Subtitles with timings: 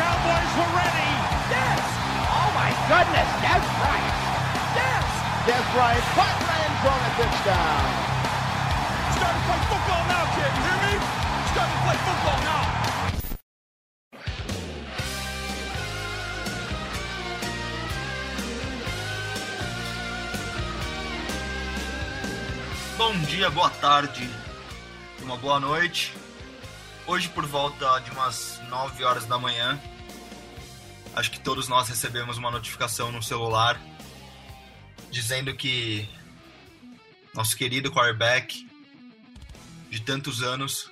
[0.00, 1.12] Cowboys were ready.
[1.52, 1.84] Yes!
[2.24, 4.16] Oh my goodness, Des Bryant!
[4.72, 5.04] Yes!
[5.44, 7.84] Des Bryant caught in the end zone a touchdown!
[9.12, 10.52] Starting to play football now, kid.
[10.56, 10.94] You hear me?
[11.52, 12.64] Starting to play football now.
[22.96, 24.30] Bom dia, boa tarde,
[25.22, 26.14] uma boa noite.
[27.10, 29.80] Hoje, por volta de umas 9 horas da manhã,
[31.16, 33.80] acho que todos nós recebemos uma notificação no celular
[35.10, 36.08] dizendo que
[37.34, 38.64] nosso querido quarterback
[39.90, 40.88] de tantos anos,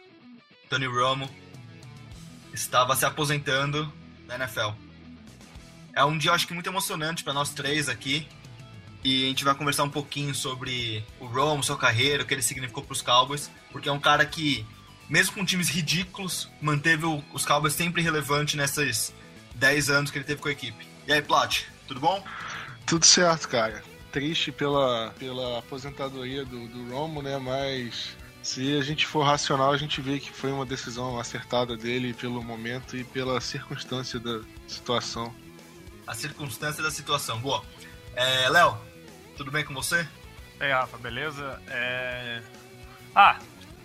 [0.69, 1.31] Tony Romo,
[2.53, 3.85] estava se aposentando
[4.27, 4.71] da NFL.
[5.95, 8.27] É um dia, acho que muito emocionante para nós três aqui.
[9.05, 12.43] E a gente vai conversar um pouquinho sobre o Romo, sua carreira, o que ele
[12.43, 14.67] significou para os Cowboys, porque é um cara que,
[15.09, 19.13] mesmo com times ridículos, manteve o- os Cowboys sempre relevante nesses
[19.55, 20.87] 10 anos que ele teve com a equipe.
[21.07, 22.23] E aí, Plat, tudo bom?
[22.87, 23.83] Tudo certo, cara.
[24.13, 27.39] Triste pela, pela aposentadoria do, do Romo, né?
[27.39, 32.15] Mas se a gente for racional, a gente vê que foi uma decisão acertada dele
[32.15, 35.35] pelo momento e pela circunstância da situação.
[36.07, 37.39] A circunstância da situação.
[37.41, 37.63] Boa.
[38.15, 38.79] É, Léo,
[39.37, 40.07] tudo bem com você?
[40.59, 41.61] E aí, Rafa, beleza?
[41.69, 42.43] É...
[43.15, 43.39] Ah,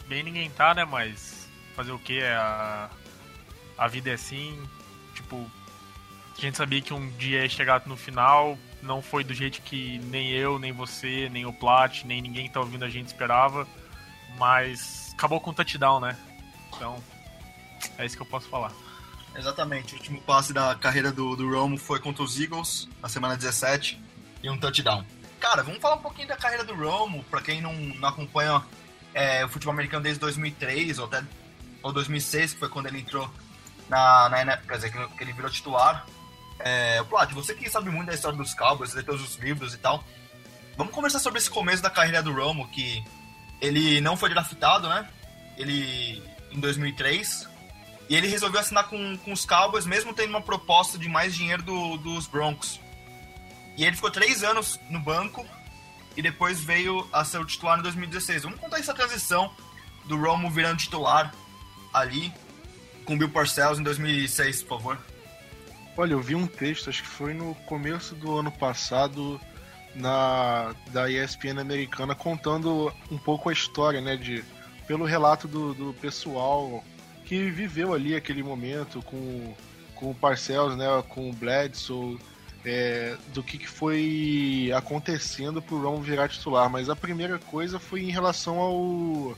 [0.07, 0.85] bem ninguém tá, né?
[0.85, 2.21] Mas fazer o que?
[2.21, 2.89] A...
[3.77, 4.61] a vida é assim.
[5.13, 5.49] Tipo,
[6.37, 8.57] a gente sabia que um dia ia chegar no final.
[8.81, 12.53] Não foi do jeito que nem eu, nem você, nem o Plat, nem ninguém que
[12.53, 13.67] tá ouvindo a gente esperava.
[14.37, 16.17] Mas acabou com o touchdown, né?
[16.75, 17.01] Então,
[17.97, 18.71] é isso que eu posso falar.
[19.35, 23.35] Exatamente, o último passe da carreira do, do Romo foi contra os Eagles, na semana
[23.35, 23.99] 17,
[24.43, 25.03] e um touchdown.
[25.39, 28.63] Cara, vamos falar um pouquinho da carreira do Romo, pra quem não, não acompanha
[29.13, 31.23] é, o futebol americano desde 2003 ou até
[31.81, 33.29] ou 2006, que foi quando ele entrou
[33.89, 36.05] na, na quer dizer, que, ele virou titular.
[36.59, 39.77] É, Plat, você que sabe muito da história dos Cowboys, lê todos os livros e
[39.77, 40.01] tal,
[40.77, 43.03] vamos conversar sobre esse começo da carreira do Romo, que
[43.59, 45.07] ele não foi draftado, né?
[45.57, 47.49] Ele, em 2003,
[48.09, 51.63] e ele resolveu assinar com, com os Cowboys, mesmo tendo uma proposta de mais dinheiro
[51.63, 52.79] do- dos Broncos.
[53.75, 55.45] E ele ficou três anos no banco
[56.15, 58.43] e depois veio a ser o titular em 2016.
[58.43, 59.53] Vamos contar essa transição
[60.05, 61.33] do Romo virando titular
[61.93, 62.31] ali
[63.05, 64.97] com Bill Parcells em 2006, por favor.
[65.95, 69.39] Olha, eu vi um texto, acho que foi no começo do ano passado,
[69.93, 74.15] na da ESPN americana, contando um pouco a história, né?
[74.15, 74.43] De,
[74.87, 76.83] pelo relato do, do pessoal
[77.25, 79.53] que viveu ali aquele momento com,
[79.95, 80.85] com o Parcells, né?
[81.09, 82.19] Com o Bledsoe,
[82.65, 86.69] é, do que, que foi acontecendo pro Ron virar titular.
[86.69, 89.37] Mas a primeira coisa foi em relação ao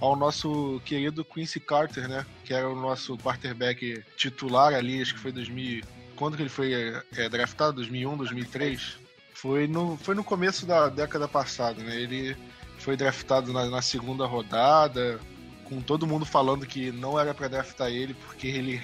[0.00, 2.26] ao nosso querido Quincy Carter, né?
[2.44, 5.82] Que era o nosso quarterback titular ali, acho que foi 2000.
[6.14, 6.72] Quando que ele foi
[7.16, 7.74] é, draftado?
[7.74, 8.98] 2001, 2003?
[9.34, 11.96] Foi no, foi no começo da década passada, né?
[11.96, 12.36] Ele
[12.78, 15.18] foi draftado na, na segunda rodada,
[15.64, 18.82] com todo mundo falando que não era para draftar ele porque ele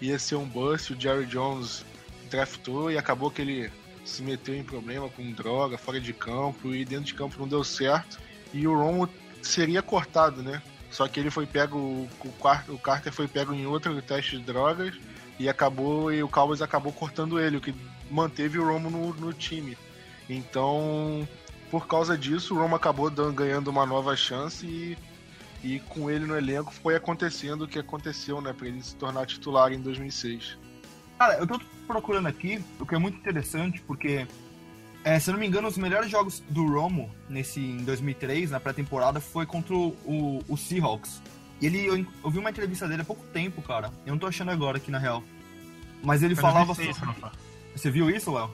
[0.00, 0.92] ia ser um bust.
[0.92, 1.84] O Jerry Jones
[2.30, 3.72] draftou e acabou que ele
[4.04, 7.62] se meteu em problema com droga fora de campo e dentro de campo não deu
[7.62, 8.18] certo.
[8.52, 9.08] E o Romo
[9.42, 10.62] seria cortado, né?
[10.90, 12.08] Só que ele foi pego, o,
[12.68, 14.94] o Carter foi pego em outro teste de drogas
[15.38, 17.74] e acabou e o Cowboys acabou cortando ele, o que
[18.10, 19.76] manteve o Romo no, no time.
[20.28, 21.26] Então,
[21.70, 24.98] por causa disso, o Romo acabou dando- ganhando uma nova chance e,
[25.62, 28.52] e com ele no elenco foi acontecendo o que aconteceu, né?
[28.52, 30.58] Pra ele se tornar titular em 2006.
[31.20, 34.26] Cara, eu tô procurando aqui, o que é muito interessante, porque,
[35.04, 38.58] é, se eu não me engano, os melhores jogos do Romo nesse, em 2003, na
[38.58, 41.20] pré-temporada, foi contra o, o, Seahawks.
[41.60, 43.92] E ele, eu, eu vi uma entrevista dele há pouco tempo, cara.
[44.06, 45.22] Eu não tô achando agora aqui, na real.
[46.02, 47.20] Mas ele Foi falava 2006, sobre...
[47.20, 47.36] Rafa.
[47.76, 48.50] Você viu isso, Léo?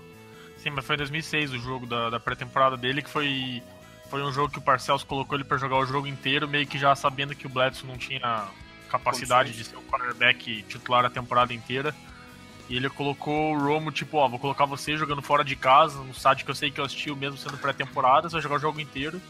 [0.58, 3.62] Sim, mas foi em 2006 o jogo da, da pré-temporada dele, que foi,
[4.10, 6.80] foi um jogo que o Parcells colocou ele pra jogar o jogo inteiro, meio que
[6.80, 8.48] já sabendo que o Bledsoe não tinha
[8.88, 11.94] capacidade de ser o quarterback titular a temporada inteira.
[12.68, 16.12] E ele colocou o Romo, tipo, ó, vou colocar você jogando fora de casa, no
[16.12, 18.80] site que eu sei que eu assisti, mesmo sendo pré-temporada, você vai jogar o jogo
[18.80, 19.20] inteiro.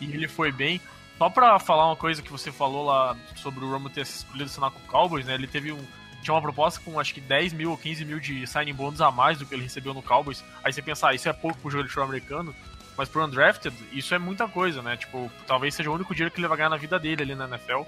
[0.00, 0.80] E ele foi bem.
[1.16, 4.72] Só pra falar uma coisa que você falou lá sobre o Romo ter escolhido assinar
[4.72, 5.34] com o Cowboys, né?
[5.34, 5.78] Ele teve um.
[6.20, 9.12] tinha uma proposta com acho que 10 mil ou 15 mil de signing bônus a
[9.12, 10.42] mais do que ele recebeu no Cowboys.
[10.64, 12.54] Aí você pensa, ah, isso é pouco pro jogador de futebol americano,
[12.96, 14.96] mas pro undrafted, isso é muita coisa, né?
[14.96, 17.46] Tipo, talvez seja o único dinheiro que ele vai ganhar na vida dele ali na
[17.46, 17.82] NFL.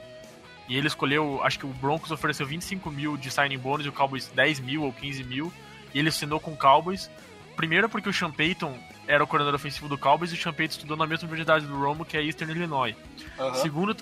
[0.69, 3.93] E ele escolheu, acho que o Broncos ofereceu 25 mil de signing bônus e o
[3.93, 5.53] Cowboys 10 mil ou 15 mil.
[5.93, 7.11] E ele assinou com o Cowboys.
[7.57, 8.77] Primeiro porque o Sean Payton
[9.07, 11.79] era o coordenador ofensivo do Cowboys e o Sean Payton estudou na mesma universidade do
[11.79, 12.97] Romo, que é Eastern Illinois.
[13.39, 13.55] Uhum.
[13.55, 13.95] Segundo,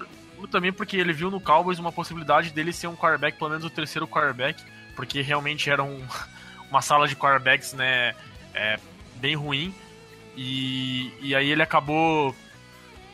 [0.50, 3.70] também porque ele viu no Cowboys uma possibilidade dele ser um quarterback, pelo menos o
[3.70, 4.62] terceiro quarterback,
[4.94, 6.02] porque realmente era um,
[6.70, 8.14] uma sala de quarterbacks né,
[8.54, 8.78] é,
[9.16, 9.74] bem ruim.
[10.36, 12.34] E, e aí ele acabou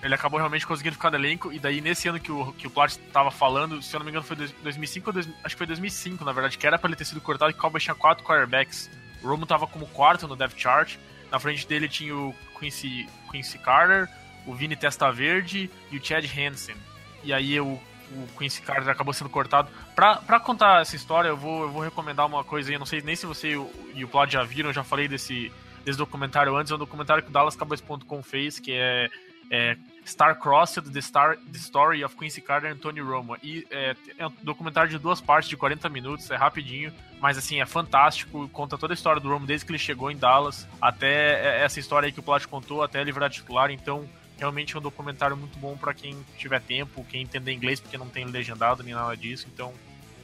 [0.03, 2.71] ele acabou realmente conseguindo ficar no elenco, e daí nesse ano que o, que o
[2.71, 6.25] Plat estava falando, se eu não me engano foi 2005 ou acho que foi 2005,
[6.25, 8.89] na verdade, que era para ele ter sido cortado, e o Cowboys tinha quatro quarterbacks.
[9.23, 10.97] O Romo estava como quarto no depth chart,
[11.31, 14.09] na frente dele tinha o Quincy, Quincy Carter,
[14.47, 16.77] o Vini Testaverde e o Chad Hansen.
[17.25, 17.67] E aí o,
[18.12, 19.69] o Quincy Carter acabou sendo cortado.
[19.97, 23.03] Pra, contar essa história, eu vou, eu vou recomendar uma coisa aí, eu não sei
[23.03, 25.53] nem se você e o, e o Plat já viram, eu já falei desse,
[25.85, 29.11] desse documentário antes, é um documentário que o DallasCowboys.com fez, que é
[29.50, 33.37] é, Star-Crossed, The, Star, The Story of Quincy Carter and Tony Romo.
[33.43, 37.61] E é, é, um documentário de duas partes, de 40 minutos, é rapidinho, mas assim,
[37.61, 41.62] é fantástico, conta toda a história do Romo desde que ele chegou em Dallas, até
[41.62, 44.09] essa história aí que o Plat contou, até ele virar titular, então
[44.39, 48.09] realmente é um documentário muito bom para quem tiver tempo, quem entender inglês, porque não
[48.09, 49.75] tem legendado nem nada disso, então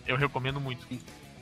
[0.06, 0.87] eu recomendo muito.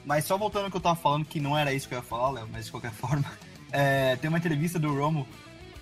[0.05, 2.05] Mas só voltando ao que eu tava falando, que não era isso que eu ia
[2.05, 3.31] falar, Léo, mas de qualquer forma,
[3.71, 5.29] é, tem uma entrevista do Romo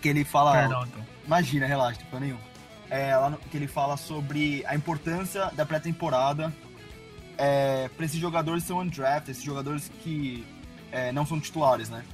[0.01, 0.53] que ele fala.
[0.53, 1.07] Perdão, então.
[1.27, 2.39] Imagina, relaxa, não nenhum.
[2.89, 6.53] É, lá no, que ele fala sobre a importância da pré-temporada
[7.39, 10.45] é, para esses jogadores que são undrafted, esses jogadores que
[10.91, 12.05] é, não são titulares, né?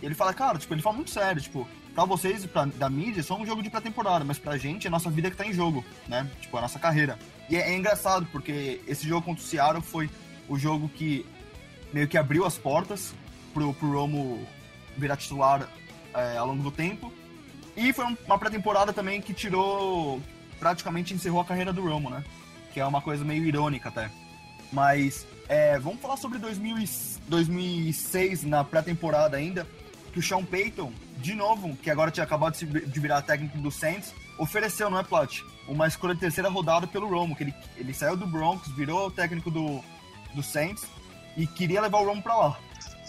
[0.00, 3.20] E ele fala, cara, tipo, ele fala muito sério, tipo, pra vocês pra, da mídia,
[3.20, 5.46] é só um jogo de pré-temporada, mas pra gente é a nossa vida que tá
[5.46, 6.28] em jogo, né?
[6.40, 7.18] Tipo, a nossa carreira.
[7.48, 10.10] E é, é engraçado, porque esse jogo contra o Seattle foi
[10.48, 11.26] o jogo que
[11.92, 13.14] meio que abriu as portas
[13.52, 14.46] pro, pro Romo
[14.96, 15.68] virar titular
[16.16, 17.12] é, ao longo do tempo.
[17.76, 20.20] E foi uma pré-temporada também que tirou.
[20.58, 22.24] praticamente encerrou a carreira do Romo, né?
[22.72, 24.10] Que é uma coisa meio irônica até.
[24.72, 26.76] Mas é, vamos falar sobre 2000
[27.28, 29.66] 2006 na pré-temporada ainda,
[30.12, 34.14] que o Sean Payton, de novo, que agora tinha acabado de virar técnico do Saints,
[34.38, 35.40] ofereceu, não é, Plat?
[35.66, 39.50] Uma escolha de terceira rodada pelo Romo, que ele, ele saiu do Broncos, virou técnico
[39.50, 39.82] do,
[40.34, 40.86] do Saints
[41.36, 42.58] e queria levar o Romo para lá.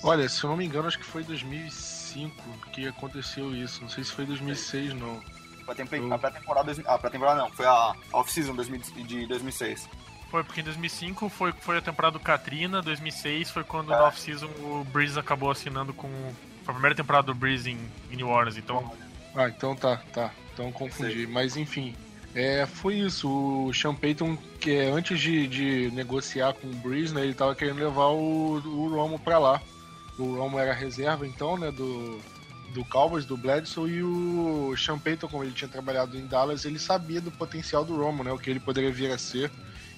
[0.03, 3.81] Olha, se eu não me engano, acho que foi 2006 2005 que aconteceu isso.
[3.81, 5.21] Não sei se foi 2006, não.
[5.65, 6.83] Foi a pré-temporada.
[6.85, 9.89] A pré-temporada não, foi a off-season de 2006.
[10.31, 13.97] Foi, porque em 2005 foi, foi a temporada do Katrina, 2006 foi quando é.
[13.97, 16.09] no off-season o Breeze acabou assinando com.
[16.63, 17.79] Foi a primeira temporada do Breeze em,
[18.11, 18.91] em New Orleans, então.
[19.35, 20.31] Ah, então tá, tá.
[20.53, 21.27] Então confundi.
[21.27, 21.95] Mas enfim,
[22.35, 23.29] é, foi isso.
[23.29, 27.55] O Sean Payton, que é, antes de, de negociar com o Breeze, né, ele tava
[27.55, 29.61] querendo levar o, o Romo pra lá.
[30.17, 32.19] O Romo era reserva, então, né, do,
[32.73, 36.79] do Cowboys, do Bledsoe, e o Sean Payton, como ele tinha trabalhado em Dallas, ele
[36.79, 39.51] sabia do potencial do Romo, né, o que ele poderia vir a ser.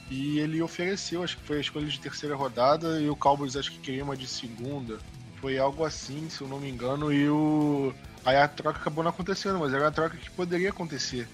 [0.09, 3.71] E ele ofereceu, acho que foi a escolha de terceira rodada, e o Cowboys acho
[3.71, 4.97] que queria uma de segunda.
[5.39, 7.93] Foi algo assim, se eu não me engano, e o.
[8.25, 11.27] Aí a troca acabou não acontecendo, mas era uma troca que poderia acontecer.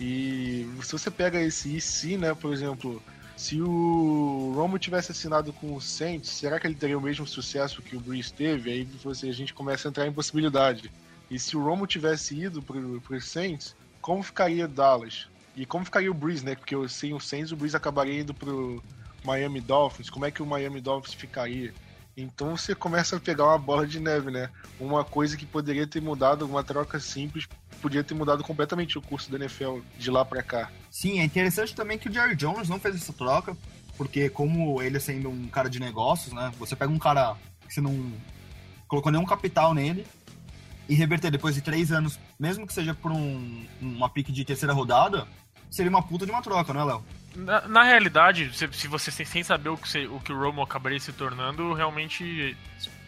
[0.00, 3.02] E se você pega esse se, né, por exemplo,
[3.38, 7.80] se o Romo tivesse assinado com o Saints, será que ele teria o mesmo sucesso
[7.80, 8.68] que o Breeze teve?
[8.68, 10.90] Aí você, a gente começa a entrar em possibilidade.
[11.30, 15.28] E se o Romo tivesse ido para o Saints, como ficaria Dallas?
[15.54, 16.56] E como ficaria o Breeze, né?
[16.56, 18.82] Porque sem o Saints, o Breeze acabaria indo para o
[19.24, 20.10] Miami Dolphins.
[20.10, 21.72] Como é que o Miami Dolphins ficaria?
[22.16, 24.50] Então você começa a pegar uma bola de neve, né?
[24.80, 27.46] Uma coisa que poderia ter mudado, uma troca simples,
[27.78, 30.70] podia ter mudado completamente o curso da NFL de lá para cá.
[30.90, 33.56] Sim, é interessante também que o Jerry Jones não fez essa troca,
[33.96, 36.52] porque como ele sendo um cara de negócios, né?
[36.58, 38.12] Você pega um cara que você não
[38.86, 40.06] colocou nenhum capital nele
[40.88, 44.72] e reverter depois de três anos, mesmo que seja por um, uma pique de terceira
[44.72, 45.26] rodada,
[45.70, 47.04] seria uma puta de uma troca, não é, Léo?
[47.36, 50.98] Na, na, realidade, se, se você sem saber o que, o que o Romo acabaria
[50.98, 52.56] se tornando, realmente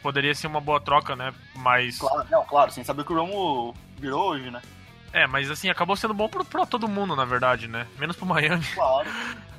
[0.03, 1.33] poderia ser uma boa troca, né?
[1.57, 1.99] Mas.
[1.99, 4.61] Claro, não, claro, sem saber o que o Romo virou hoje, né?
[5.13, 7.87] É, mas assim, acabou sendo bom pra, pra todo mundo, na verdade, né?
[7.99, 8.65] Menos pro Miami.
[8.75, 9.09] Claro.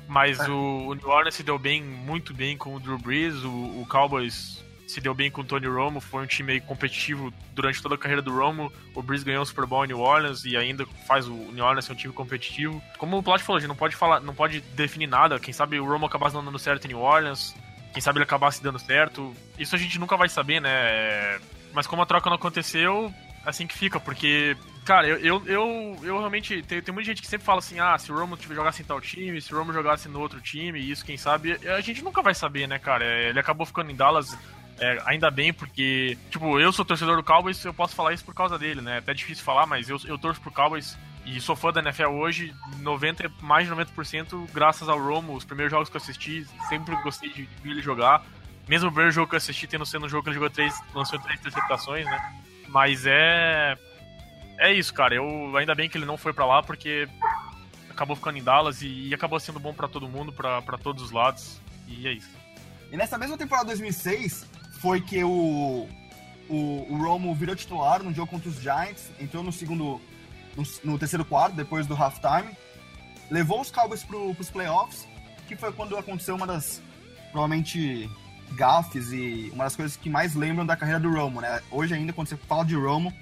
[0.08, 0.50] mas é.
[0.50, 3.86] o, o, New Orleans se deu bem, muito bem com o Drew Brees, o, o
[3.88, 7.98] Cowboys se deu bem com o Tony Romo, foi um time competitivo durante toda a
[7.98, 8.70] carreira do Romo.
[8.94, 11.86] O Breeze ganhou o Super Bowl em New Orleans e ainda faz o New Orleans
[11.86, 12.82] ser um time competitivo.
[12.98, 15.40] Como o Plat falou, a gente não pode falar, não pode definir nada.
[15.40, 17.54] Quem sabe o Romo acabasse não dando certo em New Orleans,
[17.92, 19.34] quem sabe ele acabasse dando certo.
[19.58, 21.40] Isso a gente nunca vai saber, né?
[21.72, 23.12] Mas como a troca não aconteceu,
[23.44, 26.62] assim que fica, porque, cara, eu, eu, eu, eu realmente.
[26.62, 29.00] Tem, tem muita gente que sempre fala assim: ah, se o Romo jogasse em tal
[29.00, 31.58] time, se o Romo jogasse no outro time, isso, quem sabe.
[31.68, 33.04] A gente nunca vai saber, né, cara?
[33.04, 34.36] Ele acabou ficando em Dallas.
[34.78, 38.34] É, ainda bem, porque, tipo, eu sou torcedor do Cowboys, eu posso falar isso por
[38.34, 38.96] causa dele, né?
[38.96, 42.08] É até difícil falar, mas eu, eu torço pro Cowboys e sou fã da NFL
[42.08, 45.34] hoje, 90, mais de 90% graças ao Romo.
[45.34, 48.24] Os primeiros jogos que eu assisti, sempre gostei de ver ele jogar.
[48.68, 50.74] Mesmo o primeiro jogo que eu assisti, tendo sendo um jogo que ele jogou três,
[50.94, 52.42] lançou três interceptações, né?
[52.72, 53.76] Mas é.
[54.58, 55.14] É isso, cara.
[55.14, 57.06] Eu ainda bem que ele não foi para lá, porque
[57.90, 61.10] acabou ficando em Dallas e, e acabou sendo bom para todo mundo, para todos os
[61.10, 61.60] lados.
[61.86, 62.30] E é isso.
[62.90, 64.46] E nessa mesma temporada 2006
[64.80, 65.86] foi que o,
[66.48, 70.00] o, o Romo virou titular no jogo contra os Giants, entrou no segundo
[70.56, 72.56] no, no terceiro quarto, depois do halftime,
[73.30, 75.06] levou os Cowboys para os playoffs,
[75.48, 76.82] que foi quando aconteceu uma das
[77.30, 78.10] provavelmente
[78.52, 81.60] gafes e uma das coisas que mais lembram da carreira do Romo, né?
[81.70, 83.12] Hoje ainda, quando você fala de Romo,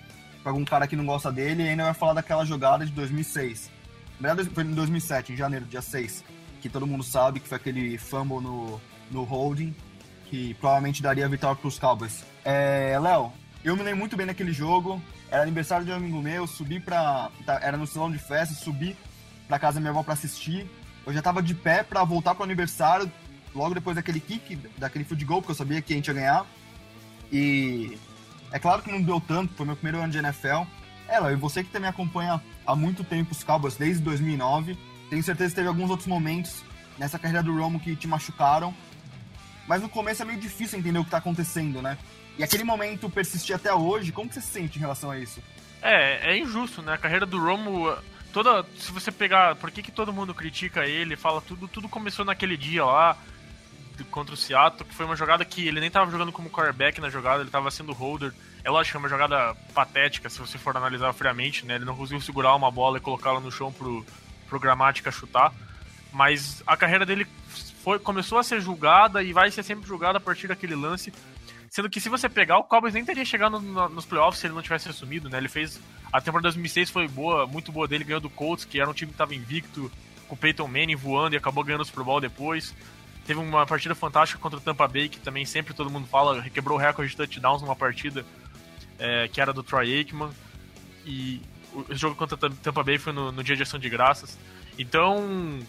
[0.42, 3.70] para algum cara que não gosta dele, ainda vai falar daquela jogada de 2006.
[4.18, 6.24] Na verdade, foi em 2007, em janeiro, dia 6,
[6.60, 9.74] que todo mundo sabe que foi aquele fumble no, no holding,
[10.26, 12.24] que provavelmente daria a vitória para os Cowboys.
[12.44, 13.32] É, Léo,
[13.64, 17.30] eu me lembro muito bem daquele jogo, era aniversário de um amigo meu, subi pra...
[17.46, 18.96] Tá, era no salão de festa, subi
[19.48, 20.66] pra casa da minha avó pra assistir,
[21.06, 23.10] eu já tava de pé pra voltar pro aniversário,
[23.54, 26.46] logo depois daquele kick, daquele field goal, porque eu sabia que a gente ia ganhar.
[27.32, 27.98] E
[28.52, 30.64] é claro que não deu tanto, foi meu primeiro ano de NFL.
[31.08, 34.78] É, e você que também acompanha há muito tempo os Cowboys, desde 2009,
[35.08, 36.62] tenho certeza que teve alguns outros momentos
[36.98, 38.74] nessa carreira do Romo que te machucaram.
[39.66, 41.98] Mas no começo é meio difícil entender o que tá acontecendo, né?
[42.38, 45.42] E aquele momento persistir até hoje, como você se sente em relação a isso?
[45.82, 46.94] É, é injusto, né?
[46.94, 47.92] A carreira do Romo
[48.32, 52.24] toda se você pegar por que, que todo mundo critica ele fala tudo tudo começou
[52.24, 53.18] naquele dia lá
[54.04, 57.10] contra o Seattle, que foi uma jogada que ele nem estava jogando como quarterback na
[57.10, 58.32] jogada, ele estava sendo holder.
[58.62, 61.76] É lógico, é uma jogada patética, se você for analisar friamente, né?
[61.76, 64.04] Ele não conseguiu segurar uma bola e colocá-la no chão pro,
[64.48, 65.52] pro Gramática chutar.
[66.12, 67.26] Mas a carreira dele
[67.82, 71.12] foi, começou a ser julgada e vai ser sempre julgada a partir daquele lance.
[71.70, 74.54] Sendo que se você pegar, o Cowboys nem teria chegado no, nos playoffs se ele
[74.54, 75.38] não tivesse assumido, né?
[75.38, 75.80] Ele fez.
[76.12, 79.10] A temporada 2006 foi boa, muito boa dele, ganhou do Colts, que era um time
[79.10, 79.90] que estava invicto,
[80.26, 82.74] com o Peyton Manning voando e acabou ganhando o Super Bowl depois.
[83.30, 86.76] Teve uma partida fantástica contra o Tampa Bay, que também sempre todo mundo fala, quebrou
[86.76, 88.26] o recorde de touchdowns numa partida
[88.98, 90.30] é, que era do Troy Aikman.
[91.06, 91.40] E
[91.72, 94.36] o jogo contra o Tampa Bay foi no, no dia de ação de graças.
[94.76, 95.60] Então,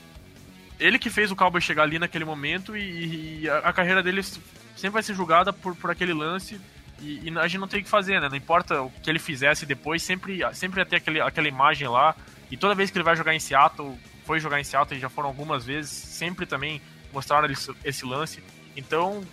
[0.79, 4.23] ele que fez o Cowboy chegar ali naquele momento e, e a, a, carreira dele
[4.23, 6.59] sempre vai ser julgada por, por aquele lance
[6.99, 8.27] e, e, a gente não tem o que fazer, né?
[8.27, 12.15] Não importa o que ele fizesse depois, sempre, sempre vai ter aquele, aquela imagem lá.
[12.49, 15.29] E toda vez que ele vai jogar em Seattle, foi jogar em Seattle, já foram
[15.29, 16.81] algumas vezes, sempre também
[17.13, 17.47] mostraram
[17.83, 18.43] esse, lance.
[18.75, 19.23] Então,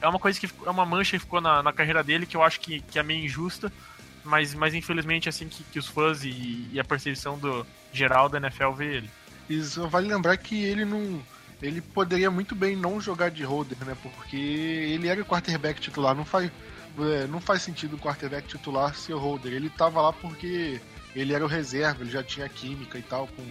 [0.00, 2.42] é uma coisa que é uma mancha que ficou na, na carreira dele que eu
[2.42, 3.72] acho que, que é meio injusta,
[4.24, 8.28] mas, mas infelizmente é assim que, que os fãs e, e, a percepção do geral
[8.28, 9.10] da NFL vê ele.
[9.48, 11.22] Isso vale lembrar que ele não.
[11.62, 13.96] Ele poderia muito bem não jogar de holder, né?
[14.02, 16.14] Porque ele era o quarterback titular.
[16.14, 16.50] Não faz,
[16.98, 19.52] é, não faz sentido o quarterback titular ser holder.
[19.52, 20.80] Ele tava lá porque
[21.14, 23.44] ele era o reserva, ele já tinha química e tal com,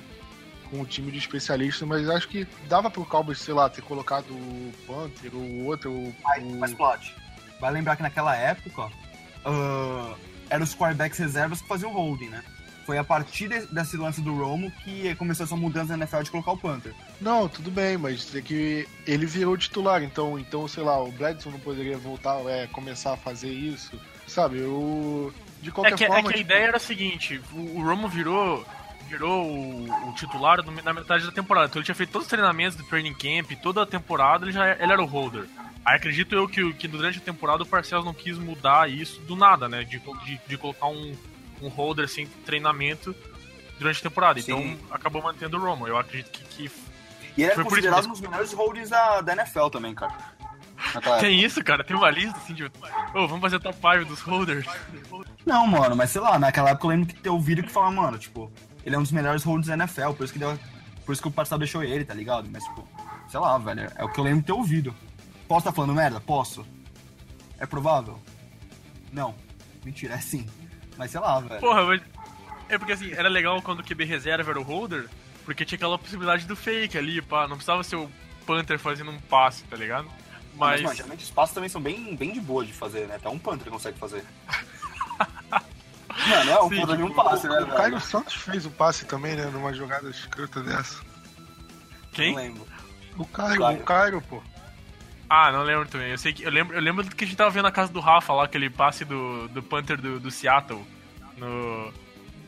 [0.74, 4.32] com o time de especialistas, mas acho que dava pro Cowboys, sei lá, ter colocado
[4.32, 5.92] o Panther ou o outro.
[5.92, 7.16] O, mas, mas plot.
[7.62, 10.18] Vai lembrar que naquela época uh,
[10.50, 12.44] eram os quarterbacks reservas que faziam holding, né?
[12.88, 16.52] Foi a partir desse lance do Romo que começou essa mudança na NFL de colocar
[16.52, 16.94] o Panther.
[17.22, 21.52] Não, tudo bem, mas é que ele virou titular, então, então sei lá, o Bledson
[21.52, 24.60] não poderia voltar, é, começar a fazer isso, sabe?
[24.60, 26.20] Eu, de qualquer é que, forma.
[26.20, 26.52] É que a tipo...
[26.52, 28.66] ideia era a seguinte: o, o Romo virou
[29.10, 31.68] virou o, o titular no, na metade da temporada.
[31.68, 34.72] Então ele tinha feito todos os treinamentos do training camp, toda a temporada ele já
[34.74, 35.46] ele era o holder.
[35.86, 39.36] Aí acredito eu que, que durante a temporada o Parcells não quis mudar isso do
[39.36, 39.84] nada, né?
[39.84, 41.16] De, de, de colocar um,
[41.62, 43.14] um holder sem treinamento
[43.78, 44.42] durante a temporada.
[44.42, 44.52] Sim.
[44.52, 45.88] Então acabou mantendo o Romo.
[45.88, 46.44] Eu acredito que.
[46.46, 46.72] que
[47.36, 50.14] e ele é considerado um dos melhores holders da, da NFL também, cara.
[51.20, 51.84] Tem isso, cara?
[51.84, 52.66] Tem uma lista assim de.
[53.14, 54.66] Oh, vamos fazer top 5 dos holders.
[55.46, 57.92] Não, mano, mas sei lá, naquela época eu lembro que teve um vídeo que fala,
[57.92, 58.52] mano, tipo,
[58.86, 60.58] ele é um dos melhores holders da NFL, por isso que deu,
[61.06, 62.50] por isso que o passado deixou ele, tá ligado?
[62.52, 62.88] Mas, tipo,
[63.28, 64.94] sei lá, velho, é o que eu lembro de ter ouvido.
[65.48, 66.20] Posso estar tá falando merda?
[66.20, 66.66] Posso.
[67.60, 68.20] É provável?
[69.12, 69.36] Não.
[69.84, 70.48] Mentira, é sim.
[70.98, 71.60] Mas sei lá, velho.
[71.60, 72.02] Porra, mas.
[72.70, 75.10] É porque assim, era legal quando o QB reserva era o holder,
[75.46, 77.48] porque tinha aquela possibilidade do fake ali, pá.
[77.48, 78.10] Não precisava ser o
[78.46, 80.08] Panther fazendo um passe, tá ligado?
[80.56, 83.16] Mas, mas mano, geralmente os passes também são bem, bem de boa de fazer, né?
[83.16, 84.24] Até um Panther consegue fazer.
[86.28, 87.60] Mano, é um Sim, puta de um passe, né?
[87.62, 89.46] O Caio Santos fez o passe também, né?
[89.46, 91.02] Numa jogada escrota dessa.
[92.12, 92.34] Quem?
[92.34, 92.68] Não lembro.
[93.18, 94.42] O Caio, o Caio, pô.
[95.30, 96.12] Ah, não lembro também.
[96.12, 98.00] Eu sei que eu lembro, eu lembro que a gente tava vendo a casa do
[98.00, 100.86] Rafa lá, aquele passe do, do Panther do, do Seattle.
[101.38, 101.92] no,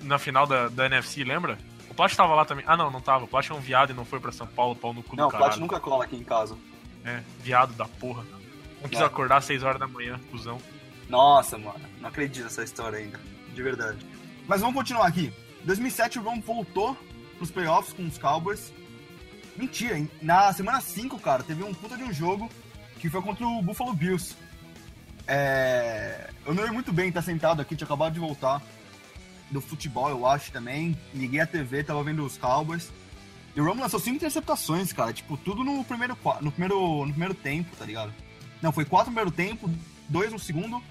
[0.02, 1.58] na final da, da NFC, lembra?
[1.90, 2.64] O Plat tava lá também.
[2.68, 3.26] Ah, não, não tava.
[3.26, 5.26] O Plat é um viado e não foi pra São Paulo, pau no cu Não,
[5.26, 5.52] do o caralho.
[5.52, 6.58] Plat nunca cola aqui em casa.
[7.04, 8.24] É, viado da porra.
[8.82, 10.60] Não quis acordar às 6 horas da manhã, cuzão.
[11.10, 11.80] Nossa, mano.
[12.00, 13.20] Não acredito nessa história ainda.
[13.56, 14.06] De verdade.
[14.48, 15.34] Mas vamos continuar aqui.
[15.64, 16.96] Em 2007 o Ron voltou
[17.38, 18.74] pros playoffs com os Cowboys.
[19.56, 20.12] Mentira, hein?
[20.22, 22.52] na semana 5, cara, teve um puta de um jogo
[23.00, 24.36] que foi contra o Buffalo Bills.
[25.26, 26.30] É...
[26.46, 28.62] Eu não ia muito bem estar sentado aqui, tinha acabado de voltar
[29.50, 30.98] do futebol, eu acho também.
[31.14, 32.92] Liguei a TV, tava vendo os Cowboys.
[33.56, 35.14] E o Ron lançou cinco interceptações, cara.
[35.14, 38.14] Tipo, tudo no primeiro, no primeiro, no primeiro tempo, tá ligado?
[38.62, 39.70] Não, foi quatro no primeiro tempo,
[40.10, 40.84] dois no segundo.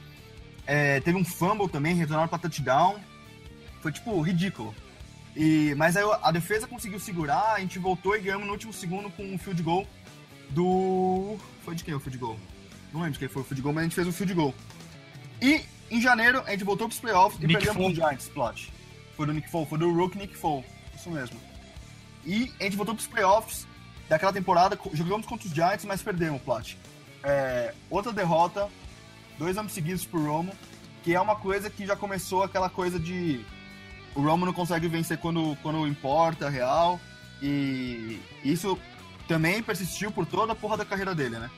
[0.67, 2.99] É, teve um fumble também, retornaram pra touchdown.
[3.81, 4.75] Foi, tipo, ridículo.
[5.37, 9.11] E, mas aí a defesa conseguiu segurar, a gente voltou e ganhamos no último segundo
[9.11, 9.87] com um field goal
[10.51, 11.37] do...
[11.65, 12.39] Foi de quem o field goal?
[12.93, 14.55] Não lembro de quem foi o field goal, mas a gente fez o field goal.
[15.43, 17.99] E em janeiro a gente voltou pros playoffs e Nick perdemos Foles.
[17.99, 18.73] com o Giants, plot.
[19.17, 21.41] Foi do Nick Foles, foi do Rook Nick Foles, isso mesmo.
[22.25, 23.67] E a gente voltou pros playoffs
[24.09, 26.79] daquela temporada, jogamos contra os Giants, mas perdemos, plot.
[27.23, 28.69] É, outra derrota,
[29.39, 30.53] dois anos seguidos pro Romo,
[31.03, 33.45] que é uma coisa que já começou aquela coisa de
[34.15, 37.01] o Romo não consegue vencer quando, quando importa, real.
[37.43, 38.79] E isso
[39.27, 41.51] também persistiu por toda a porra da carreira dele, né?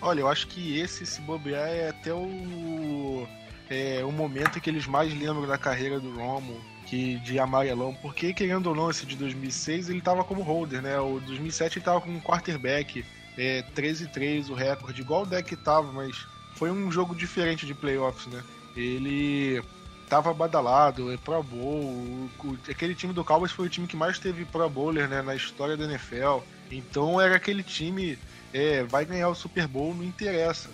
[0.00, 3.26] Olha, eu acho que esse, se bobear, é até o,
[3.70, 8.34] é, o momento que eles mais lembram da carreira do Romo, que de amarelão, porque
[8.34, 10.98] querendo ou não, esse de 2006 ele tava como holder, né?
[10.98, 13.04] O 2007 ele tava como quarterback,
[13.36, 18.26] é, 13-3 o recorde, igual o deck tava, mas foi um jogo diferente de playoffs,
[18.32, 18.42] né?
[18.76, 19.62] Ele
[20.08, 22.28] tava badalado, é Pro Bowl,
[22.68, 25.76] aquele time do Cowboys foi o time que mais teve Pro Bowler né, na história
[25.76, 28.18] da NFL, então era aquele time
[28.52, 30.70] é, vai ganhar o Super Bowl, não interessa.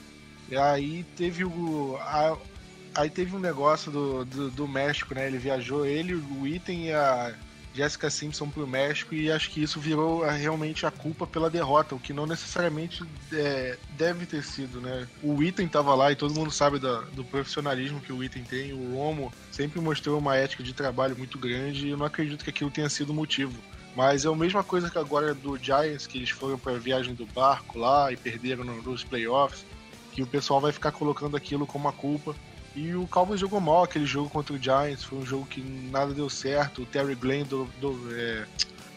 [0.50, 1.96] E aí teve o.
[2.00, 2.37] a-
[2.94, 5.26] aí teve um negócio do, do, do México, né?
[5.26, 7.34] Ele viajou, ele, o Item e a
[7.73, 11.95] Jessica Simpson pro México e acho que isso virou a- realmente a culpa pela derrota,
[11.95, 15.09] o que não necessariamente é, deve ter sido, né?
[15.23, 18.73] O Item tava lá e todo mundo sabe da- do profissionalismo que o Item tem.
[18.73, 22.50] O Romo sempre mostrou uma ética de trabalho muito grande e eu não acredito que
[22.50, 23.63] aquilo tenha sido o motivo.
[23.95, 27.15] Mas é a mesma coisa que agora do Giants, que eles foram para a viagem
[27.15, 29.67] do barco lá e perderam no- nos playoffs,
[30.13, 32.35] que o pessoal vai ficar colocando aquilo como a culpa.
[32.75, 36.15] E o Cowboys jogou mal aquele jogo contra o Giants, foi um jogo que nada
[36.15, 36.83] deu certo.
[36.83, 38.47] O Terry Glenn do, do- é,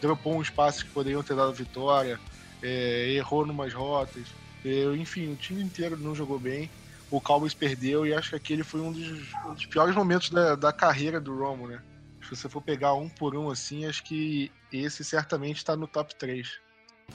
[0.00, 2.20] dropou uns passes que poderiam ter dado vitória,
[2.62, 4.28] é, errou numas rotas.
[4.64, 6.70] É, enfim, o time inteiro não jogou bem.
[7.10, 10.54] O Cowboys perdeu e acho que aquele foi um dos, um dos piores momentos da,
[10.54, 11.80] da carreira do Romo, né?
[12.22, 16.14] Se você for pegar um por um assim, acho que esse certamente está no top
[16.14, 16.48] 3.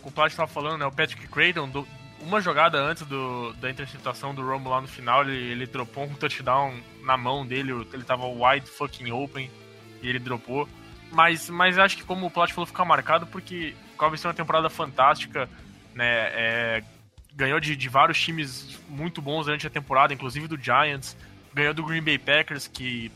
[0.03, 0.85] O Plat tava falando, né?
[0.85, 1.87] O Patrick Cradon, do-
[2.21, 6.13] uma jogada antes do, da interceptação do Romo lá no final, ele, ele dropou um
[6.13, 9.49] touchdown na mão dele, ele tava wide fucking open
[10.01, 10.67] e ele dropou.
[11.11, 14.69] Mas, mas acho que como o Plat falou, fica marcado porque Cowboys tem uma temporada
[14.69, 15.49] fantástica,
[15.93, 16.05] né?
[16.05, 16.83] É,
[17.33, 21.17] ganhou de, de vários times muito bons durante a temporada, inclusive do Giants,
[21.53, 23.11] ganhou do Green Bay Packers, que,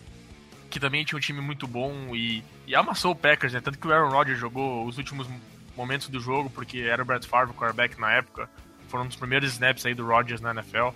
[0.70, 3.62] que também tinha um time muito bom e, e amassou o Packers, né?
[3.62, 5.28] Tanto que o Aaron Rodgers jogou os últimos
[5.76, 8.50] momentos do jogo, porque era o Brett Favre, o quarterback na época.
[8.94, 10.90] Foram um dos primeiros snaps aí do Rodgers na NFL.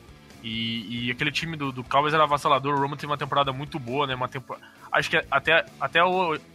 [0.44, 2.76] E, e aquele time do, do Cowboys era avassalador.
[2.76, 4.14] O Roman teve uma temporada muito boa, né?
[4.14, 4.56] Uma tempo...
[4.92, 6.00] Acho que até, até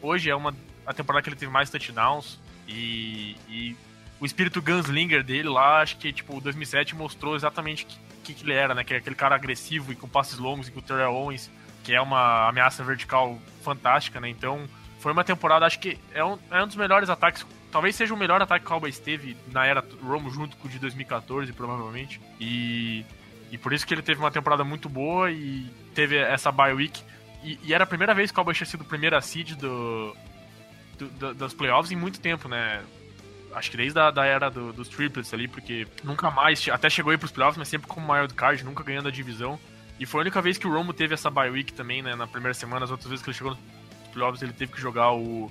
[0.00, 0.54] hoje é uma
[0.86, 2.38] a temporada que ele teve mais touchdowns.
[2.68, 3.76] E, e
[4.20, 8.34] o espírito gunslinger dele lá, acho que tipo, o 2007 mostrou exatamente o que, que,
[8.34, 8.84] que ele era, né?
[8.84, 11.50] Que é aquele cara agressivo e com passes longos e com o Terrell Owens,
[11.82, 14.28] que é uma ameaça vertical fantástica, né?
[14.28, 14.68] Então,
[15.00, 17.44] foi uma temporada, acho que é um, é um dos melhores ataques.
[17.72, 20.70] Talvez seja o melhor ataque que o Cowboys teve na era Romo, junto com o
[20.70, 22.20] de 2014, provavelmente.
[22.38, 23.04] E,
[23.50, 27.02] e por isso que ele teve uma temporada muito boa e teve essa bye week.
[27.42, 30.14] E, e era a primeira vez que o Cowboys tinha sido o primeiro seed do,
[30.98, 32.82] do, do- das playoffs em muito tempo, né?
[33.54, 37.10] Acho que desde a da era do- dos triplets ali, porque nunca mais, até chegou
[37.10, 39.58] aí pros playoffs, mas sempre como wild card, nunca ganhando a divisão.
[39.98, 42.14] E foi a única vez que o Romo teve essa bye week também, né?
[42.14, 43.60] Na primeira semana, as outras vezes que ele chegou nos
[44.12, 45.50] playoffs, ele teve que jogar o.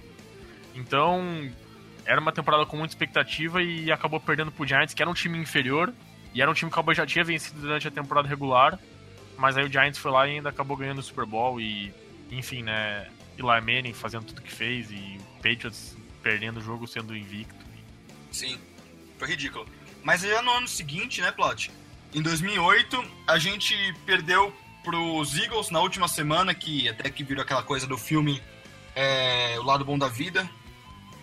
[0.74, 1.50] Então,
[2.06, 5.38] era uma temporada com muita expectativa e acabou perdendo pro Giants, que era um time
[5.38, 5.94] inferior.
[6.34, 8.80] E era um time que Cowboys já tinha vencido durante a temporada regular.
[9.38, 11.60] Mas aí o Giants foi lá e ainda acabou ganhando o Super Bowl.
[11.60, 11.94] E,
[12.32, 13.08] enfim, né?
[13.38, 14.90] Eli Manning fazendo tudo que fez.
[14.92, 17.66] E o Patriots perdendo o jogo sendo invicto.
[18.32, 18.58] Sim,
[19.18, 19.68] foi ridículo.
[20.04, 21.72] Mas já no ano seguinte, né, Plot?
[22.14, 27.64] Em 2008, a gente perdeu pros Eagles na última semana, que até que virou aquela
[27.64, 28.42] coisa do filme
[28.96, 30.50] é, O Lado Bom da Vida,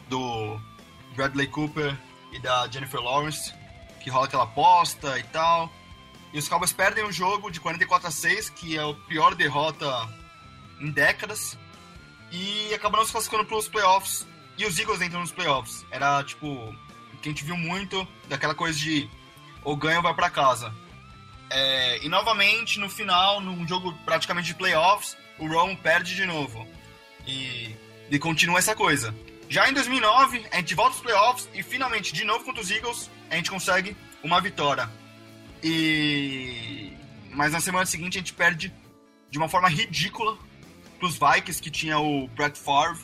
[0.09, 0.61] do
[1.19, 1.99] Bradley Cooper
[2.31, 3.53] e da Jennifer Lawrence,
[4.01, 5.69] que rola aquela aposta e tal.
[6.33, 9.87] E os Cowboys perdem o jogo de 44 a 6, que é a pior derrota
[10.79, 11.59] em décadas.
[12.31, 14.27] E não se classificando pelos playoffs.
[14.57, 15.85] E os Eagles entram nos playoffs.
[15.91, 16.75] Era tipo.
[17.21, 19.11] Que a gente viu muito daquela coisa de
[19.65, 20.73] ou ganha ou vai para casa.
[21.51, 26.65] É, e novamente, no final, num jogo praticamente de playoffs, o Romo perde de novo.
[27.27, 27.75] E,
[28.09, 29.13] e continua essa coisa.
[29.49, 33.11] Já em 2009, a gente volta aos playoffs e finalmente, de novo contra os Eagles,
[33.31, 34.89] a gente consegue uma vitória.
[35.63, 36.93] E
[37.31, 38.73] mas na semana seguinte a gente perde
[39.31, 40.37] de uma forma ridícula
[40.99, 43.01] pros Vikings, que tinha o Brett Favre,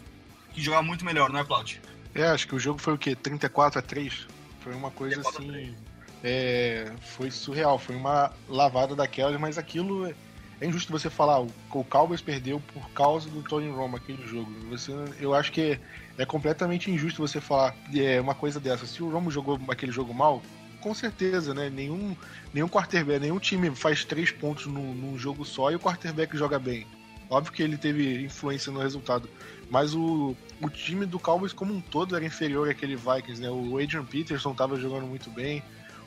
[0.52, 1.80] que jogava muito melhor, não é, Plaut?
[2.14, 3.14] É, acho que o jogo foi o quê?
[3.14, 4.26] 34 a 3?
[4.60, 5.74] Foi uma coisa assim.
[6.22, 10.14] É, foi surreal, foi uma lavada daquelas, mas aquilo é,
[10.60, 11.40] é injusto você falar.
[11.40, 14.50] O, o Cowboys perdeu por causa do Tony Romo aquele jogo.
[14.70, 15.78] Você, eu acho que
[16.18, 18.86] é, completamente injusto você falar é, uma coisa dessa.
[18.86, 20.42] Se o Romo jogou aquele jogo mal,
[20.80, 21.70] com certeza, né?
[21.70, 22.16] Nenhum,
[22.52, 26.58] nenhum quarterback, nenhum time faz três pontos num, num jogo só e o quarterback joga
[26.58, 26.86] bem.
[27.30, 29.28] Óbvio que ele teve influência no resultado.
[29.70, 33.50] Mas o, o time do Cowboys como um todo era inferior àquele Vikings, né?
[33.50, 35.62] O Adrian Peterson estava jogando muito bem.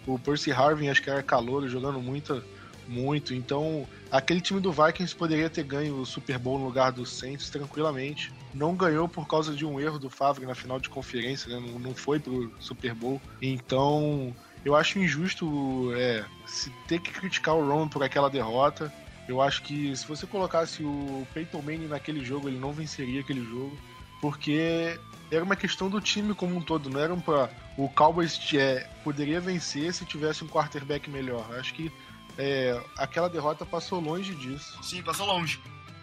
[0.06, 2.42] O Percy Harvin acho que era calor, jogando muito,
[2.88, 3.34] muito.
[3.34, 7.50] Então, aquele time do Vikings poderia ter ganho o Super Bowl no lugar do Saints
[7.50, 8.32] tranquilamente.
[8.58, 11.66] Não ganhou por causa de um erro do Favre na final de conferência, né?
[11.72, 13.22] não, não foi pro Super Bowl.
[13.40, 18.92] Então, eu acho injusto é, se ter que criticar o Ron por aquela derrota.
[19.28, 23.44] Eu acho que se você colocasse o Peyton Manning naquele jogo, ele não venceria aquele
[23.44, 23.78] jogo,
[24.22, 28.40] porque era uma questão do time como um todo, não era um pra, o Cowboys
[28.54, 31.46] é, poderia vencer se tivesse um quarterback melhor.
[31.60, 31.92] Acho que
[32.38, 34.82] é, aquela derrota passou longe disso.
[34.82, 35.60] Sim, passou longe.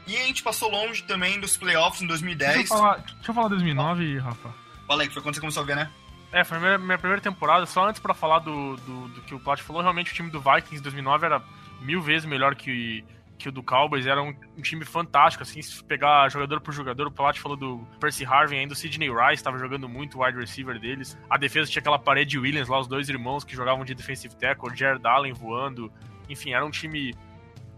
[0.06, 2.54] E a gente passou longe também dos playoffs em 2010.
[2.54, 4.54] Deixa eu falar, deixa eu falar 2009, Rafa.
[4.86, 5.90] Falei que foi quando você começou a ver, né?
[6.30, 7.64] É, foi a minha, minha primeira temporada.
[7.64, 10.40] Só antes para falar do, do, do, que o Plat falou, realmente o time do
[10.40, 11.42] Vikings em 2009 era
[11.80, 13.04] mil vezes melhor que,
[13.38, 14.04] que o do Cowboys.
[14.04, 17.06] Era um, um time fantástico, assim, se pegar jogador por jogador.
[17.06, 20.36] O Plat falou do Percy Harvin, ainda o Sidney Rice estava jogando muito o wide
[20.36, 21.16] receiver deles.
[21.30, 24.34] A defesa tinha aquela parede de Williams lá, os dois irmãos que jogavam de defensive
[24.34, 25.90] tackle, o Jared Allen voando.
[26.28, 27.14] Enfim, era um time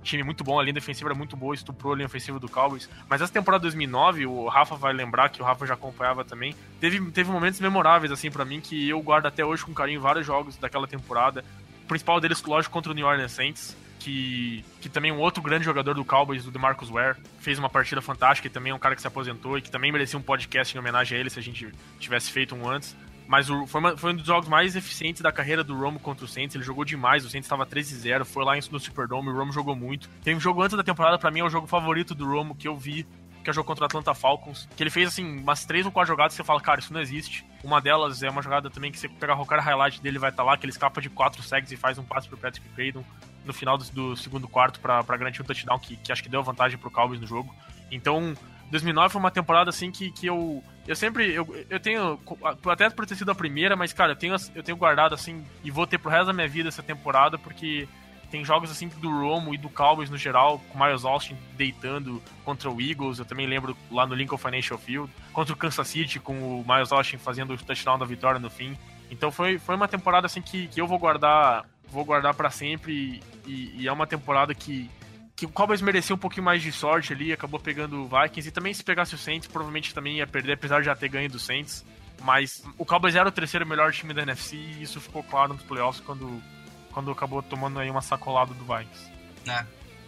[0.06, 2.88] time muito bom, a linha defensiva era muito boa, estuprou a linha ofensiva do Cowboys.
[3.08, 7.00] Mas essa temporada 2009, o Rafa vai lembrar que o Rafa já acompanhava também, teve,
[7.10, 10.56] teve momentos memoráveis assim para mim que eu guardo até hoje com carinho vários jogos
[10.56, 11.44] daquela temporada.
[11.84, 15.64] O principal deles, lógico, contra o New Orleans Saints, que, que também um outro grande
[15.64, 18.94] jogador do Cowboys, o DeMarcus Ware, fez uma partida fantástica e também é um cara
[18.94, 21.42] que se aposentou e que também merecia um podcast em homenagem a ele se a
[21.42, 22.96] gente tivesse feito um antes.
[23.26, 26.24] Mas o, foi, uma, foi, um dos jogos mais eficientes da carreira do Romo contra
[26.24, 26.54] o Saints.
[26.54, 30.08] Ele jogou demais, o Saints estava 13-0, foi lá no Superdome, o Romo jogou muito.
[30.22, 32.68] Tem um jogo antes da temporada, para mim é o jogo favorito do Romo que
[32.68, 33.06] eu vi,
[33.42, 34.68] que é o jogo contra o Atlanta Falcons.
[34.76, 37.00] Que ele fez, assim, umas três ou quatro jogadas que você fala, cara, isso não
[37.00, 37.44] existe.
[37.64, 40.50] Uma delas é uma jogada também que você pegar cara highlight dele vai estar tá
[40.50, 43.04] lá, que ele escapa de quatro segs e faz um passe pro Patrick Craydon
[43.44, 46.42] no final do, do segundo quarto para garantir um touchdown, que, que acho que deu
[46.42, 47.54] vantagem pro Cowboys no jogo.
[47.90, 48.34] Então,
[48.70, 52.18] 2009 foi uma temporada assim que, que eu eu sempre eu, eu tenho
[52.66, 55.70] até por ter sido a primeira, mas cara, eu tenho eu tenho guardado assim e
[55.70, 57.88] vou ter pro resto da minha vida essa temporada porque
[58.30, 62.22] tem jogos assim do Romo e do Cowboys no geral, com o Miles Austin deitando
[62.44, 66.18] contra o Eagles, eu também lembro lá no Lincoln Financial Field, contra o Kansas City
[66.18, 68.76] com o Miles Austin fazendo o touchdown da vitória no fim.
[69.10, 73.22] Então foi, foi uma temporada assim que, que eu vou guardar vou guardar para sempre
[73.46, 74.90] e, e, é uma temporada que
[75.36, 78.50] que o Cowboys mereceu um pouquinho mais de sorte ali, acabou pegando o Vikings, e
[78.50, 81.38] também se pegasse o Saints, provavelmente também ia perder, apesar de já ter ganho do
[81.38, 81.84] Saints.
[82.22, 85.62] Mas o Cowboys era o terceiro melhor time da NFC e isso ficou claro nos
[85.62, 86.42] playoffs quando,
[86.90, 89.12] quando acabou tomando aí uma sacolada do Vikings.
[89.46, 89.66] É.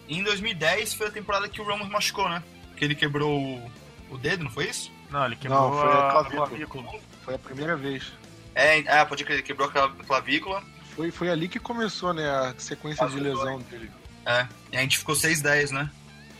[0.09, 2.41] Em 2010 foi a temporada que o Ramos machucou, né?
[2.75, 3.71] Que ele quebrou o,
[4.09, 4.91] o dedo, não foi isso?
[5.11, 6.47] Não, ele quebrou não, foi a, clavícula.
[6.47, 6.99] clavícula.
[7.23, 8.11] Foi a primeira vez.
[8.55, 10.63] É, é pode crer, ele quebrou a clavícula.
[10.95, 13.91] Foi, foi ali que começou, né, a sequência de lesão dele.
[14.25, 15.89] É, e a gente ficou 6-10, né?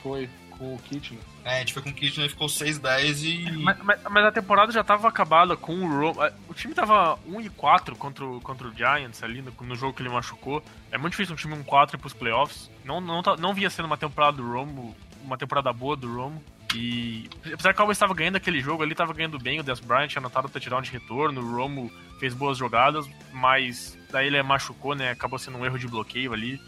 [0.04, 1.24] Foi, com o Kitchener.
[1.46, 3.52] É, a gente foi com o Kitchener e ficou 6-10 e.
[3.58, 6.24] Mas, mas, mas, a temporada já tava acabada com o Romo.
[6.24, 9.76] É, o time tava 1 e 4 contra o, contra o Giants ali no, no
[9.76, 10.64] jogo que ele machucou.
[10.92, 12.70] É muito difícil um time 1 4 ir pros playoffs.
[12.84, 16.44] Não, não, não via sendo uma temporada do Romo, uma temporada boa do Romo.
[16.76, 19.80] E apesar que o Cowboys estava ganhando aquele jogo ali, estava ganhando bem, o Des
[19.80, 24.42] Bryant tinha anotado o touchdown de retorno, o Romo fez boas jogadas, mas daí ele
[24.44, 25.10] machucou, né?
[25.10, 26.62] Acabou sendo um erro de bloqueio ali.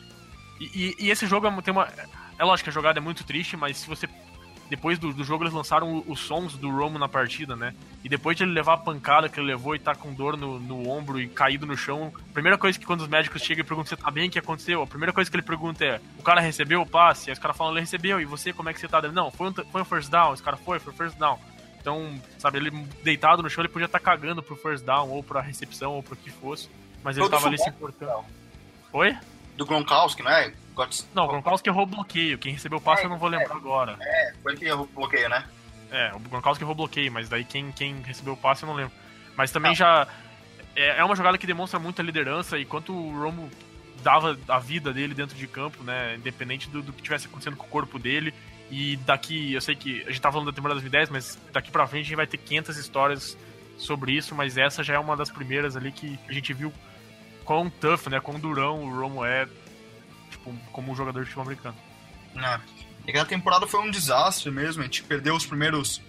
[0.61, 1.87] E, e, e esse jogo é, tem uma.
[2.37, 4.07] É lógico que a jogada é muito triste, mas se você.
[4.69, 7.73] Depois do, do jogo eles lançaram os sons do Romo na partida, né?
[8.05, 10.59] E depois de ele levar a pancada que ele levou e tá com dor no,
[10.61, 13.67] no ombro e caído no chão, a primeira coisa que quando os médicos chegam e
[13.67, 14.81] perguntam se tá bem, o que aconteceu?
[14.81, 17.29] A primeira coisa que ele pergunta é: o cara recebeu o passe?
[17.29, 19.01] Aí os caras falam: ele recebeu, e você, como é que você tá?
[19.01, 21.39] Não, foi um, foi um first down, os cara foi, foi first down.
[21.81, 22.69] Então, sabe, ele
[23.03, 26.03] deitado no chão, ele podia estar tá cagando pro first down, ou pra recepção, ou
[26.03, 26.69] pro que fosse.
[27.03, 28.23] Mas ele Todo tava ali se importando.
[28.93, 29.17] Oi?
[29.55, 30.53] Do Gronkowski, não é?
[31.13, 32.37] Não, o Gronkowski errou o bloqueio.
[32.37, 33.97] Quem recebeu o passe é, eu não vou lembrar é, agora.
[34.01, 35.45] É, foi quem errou o bloqueio, né?
[35.91, 38.75] É, o Gronkowski errou o bloqueio, mas daí quem, quem recebeu o passe eu não
[38.75, 38.93] lembro.
[39.35, 40.07] Mas também já.
[40.75, 43.49] É, é uma jogada que demonstra muita liderança e quanto o Romo
[44.01, 46.15] dava a vida dele dentro de campo, né?
[46.15, 48.33] Independente do, do que tivesse acontecendo com o corpo dele.
[48.69, 51.85] E daqui, eu sei que a gente tá falando da temporada 2010, mas daqui pra
[51.85, 53.37] frente a gente vai ter 500 histórias
[53.77, 56.71] sobre isso, mas essa já é uma das primeiras ali que a gente viu
[57.43, 58.19] quão tough, né?
[58.19, 59.47] Quão durão o Romo é,
[60.29, 61.77] tipo, como um jogador de futebol americano.
[62.35, 62.59] É.
[63.07, 66.01] Aquela temporada foi um desastre mesmo, a gente perdeu os primeiros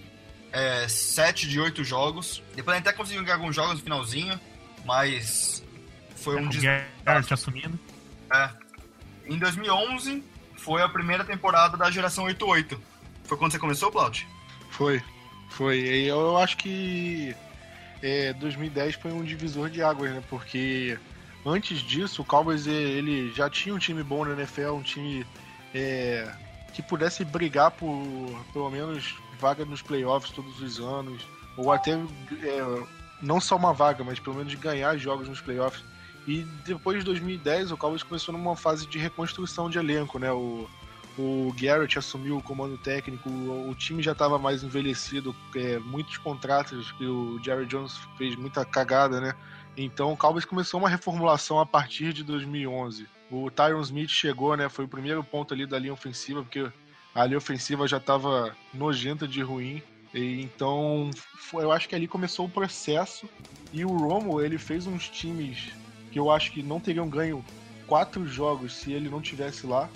[0.53, 2.43] é, 7 de 8 jogos.
[2.55, 4.39] Depois a gente até conseguiu ganhar alguns jogos no finalzinho,
[4.85, 5.65] mas
[6.17, 7.35] foi é, um desastre.
[7.35, 7.79] assumindo.
[8.33, 8.51] É.
[9.27, 10.23] Em 2011
[10.57, 12.81] foi a primeira temporada da geração 88.
[13.25, 14.27] Foi quando você começou, Plaut?
[14.71, 15.03] Foi,
[15.51, 15.81] foi.
[15.81, 17.35] E eu acho que
[18.03, 20.23] é, 2010 foi um divisor de águas, né?
[20.29, 20.99] Porque
[21.45, 25.27] antes disso, o Cowboys ele já tinha um time bom na NFL, um time
[25.75, 26.31] é,
[26.73, 27.89] que pudesse brigar por
[28.53, 31.27] pelo menos vaga nos playoffs todos os anos,
[31.57, 32.83] ou até é,
[33.21, 35.85] não só uma vaga, mas pelo menos ganhar jogos nos playoffs.
[36.27, 40.31] E depois de 2010, o Cowboys começou numa fase de reconstrução de elenco, né?
[40.31, 40.69] O,
[41.19, 46.93] o Garrett assumiu o comando técnico, o time já estava mais envelhecido, é, muitos contratos
[46.93, 49.35] que o Jerry Jones fez muita cagada, né?
[49.77, 53.07] Então o Cowboys começou uma reformulação a partir de 2011.
[53.31, 54.69] O Tyron Smith chegou, né?
[54.69, 56.71] Foi o primeiro ponto ali da linha ofensiva, porque
[57.15, 59.83] a linha ofensiva já estava nojenta de ruim.
[60.15, 61.11] E, então,
[61.55, 63.29] eu acho que ali começou o processo.
[63.73, 65.71] E o Romo, ele fez uns times
[66.11, 67.43] que eu acho que não teriam ganho
[67.87, 69.89] quatro jogos se ele não tivesse lá.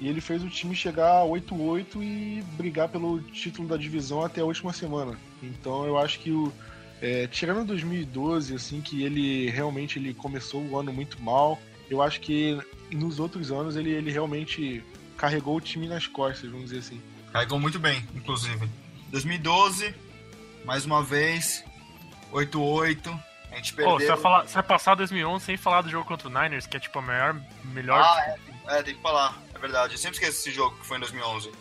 [0.00, 4.40] E ele fez o time chegar a 8-8 e brigar pelo título da divisão até
[4.40, 5.16] a última semana.
[5.42, 6.52] Então eu acho que o.
[7.00, 11.58] É, tirando 2012, assim, que ele realmente ele começou o ano muito mal,
[11.88, 12.58] eu acho que
[12.90, 14.84] nos outros anos ele, ele realmente
[15.16, 17.02] carregou o time nas costas, vamos dizer assim.
[17.32, 18.68] Carregou muito bem, inclusive.
[19.08, 19.94] 2012,
[20.64, 21.64] mais uma vez,
[22.32, 23.20] 8-8.
[23.50, 23.94] A gente perdeu.
[23.94, 26.66] Oh, você, vai falar, você vai passar 2011 sem falar do jogo contra o Niners,
[26.66, 28.00] que é tipo a maior, melhor.
[28.00, 28.36] Ah,
[28.68, 29.94] é, é, tem que falar verdade.
[29.94, 31.52] Eu sempre esqueço esse jogo que foi em 2011.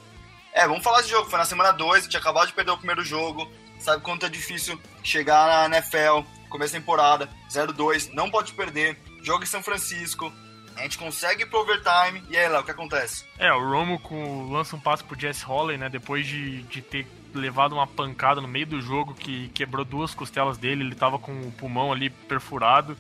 [0.54, 1.30] É, vamos falar desse jogo.
[1.30, 3.52] Foi na semana 2, a gente acabou de perder o primeiro jogo.
[3.80, 8.98] Sabe quanto é difícil chegar na NFL, começo da temporada, 0-2, não pode perder.
[9.24, 10.32] Jogo em São Francisco,
[10.76, 13.26] a gente consegue pro overtime, e aí, Léo, o que acontece?
[13.38, 17.08] É, o Romo com, lança um passo pro Jess Holley, né, depois de, de ter
[17.34, 21.32] levado uma pancada no meio do jogo que quebrou duas costelas dele, ele tava com
[21.32, 22.98] o pulmão ali perfurado,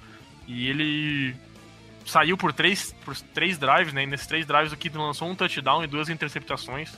[0.47, 1.35] e ele
[2.05, 4.03] saiu por três, por três drives, né?
[4.03, 6.97] E nesses três drives o Kid lançou um touchdown e duas interceptações.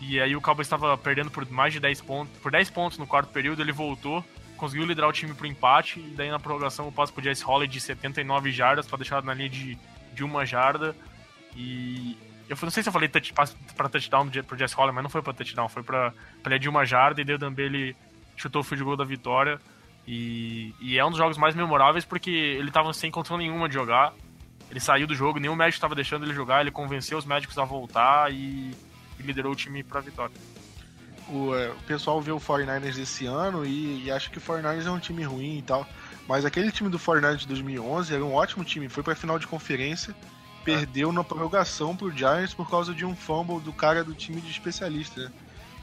[0.00, 3.06] E aí o Cowboys estava perdendo por mais de 10 pontos, por 10 pontos no
[3.06, 4.24] quarto período, ele voltou,
[4.56, 7.68] conseguiu liderar o time pro empate e daí na prorrogação o passe pro Jesse Holly
[7.68, 9.78] de 79 jardas para deixar na linha de,
[10.14, 10.96] de uma jarda.
[11.54, 12.16] E
[12.48, 13.32] eu não sei se eu falei touch,
[13.76, 16.14] para touchdown pro Jesse Holly, mas não foi para touchdown, foi para
[16.46, 17.94] linha de uma jarda e daí o Dambele
[18.36, 19.60] chutou o field goal da vitória.
[20.06, 23.74] E, e, é um dos jogos mais memoráveis porque ele tava sem condição nenhuma de
[23.74, 24.14] jogar.
[24.70, 27.64] Ele saiu do jogo, nenhum médico estava deixando ele jogar, ele convenceu os médicos a
[27.64, 28.72] voltar e,
[29.20, 30.34] e liderou o time para a vitória.
[31.28, 34.86] O, é, o, pessoal vê o 49ers esse ano e, e, acha que o 49ers
[34.86, 35.86] é um time ruim e tal.
[36.26, 39.38] Mas aquele time do 49ers de 2011 era um ótimo time, foi para a final
[39.38, 40.14] de conferência,
[40.64, 44.50] perdeu na prorrogação pro Giants por causa de um fumble do cara do time de
[44.50, 45.22] especialista.
[45.22, 45.32] Né?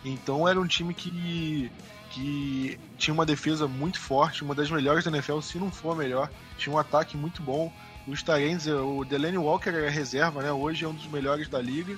[0.04, 1.72] Então era um time que,
[2.12, 5.96] que tinha uma defesa muito forte, uma das melhores da NFL, se não for a
[5.96, 6.30] melhor.
[6.58, 7.72] Tinha um ataque muito bom.
[8.06, 10.52] Os Tyrants, o Delaney Walker é reserva, né?
[10.52, 11.98] Hoje é um dos melhores da liga.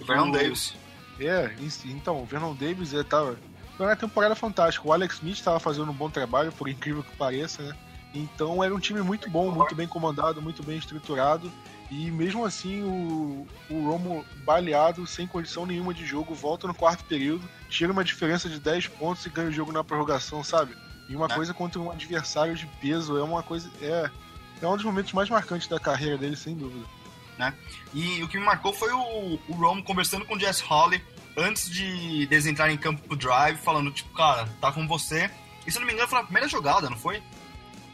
[0.00, 0.32] O Vernon o...
[0.32, 0.74] Davis.
[1.20, 3.36] É, então, o Vernon Davis é, tava.
[3.76, 4.86] Foi uma temporada fantástica.
[4.86, 7.76] O Alex Smith estava fazendo um bom trabalho, por incrível que pareça, né?
[8.14, 11.50] Então era um time muito bom, muito bem comandado, muito bem estruturado.
[11.90, 17.04] E mesmo assim, o, o Romo baleado, sem condição nenhuma de jogo, volta no quarto
[17.04, 20.74] período, tira uma diferença de 10 pontos e ganha o jogo na prorrogação, sabe?
[21.08, 21.34] E uma é.
[21.34, 23.70] coisa contra um adversário de peso é uma coisa.
[23.80, 24.10] É,
[24.60, 26.86] é um dos momentos mais marcantes da carreira dele, sem dúvida.
[27.38, 27.54] Né?
[27.94, 31.02] E o que me marcou foi o, o Rome conversando com o Jess Holly
[31.36, 35.30] antes de eles entrarem em campo pro drive, falando, tipo, cara, tá com você.
[35.66, 37.22] E se eu não me engano, foi na primeira jogada, não foi?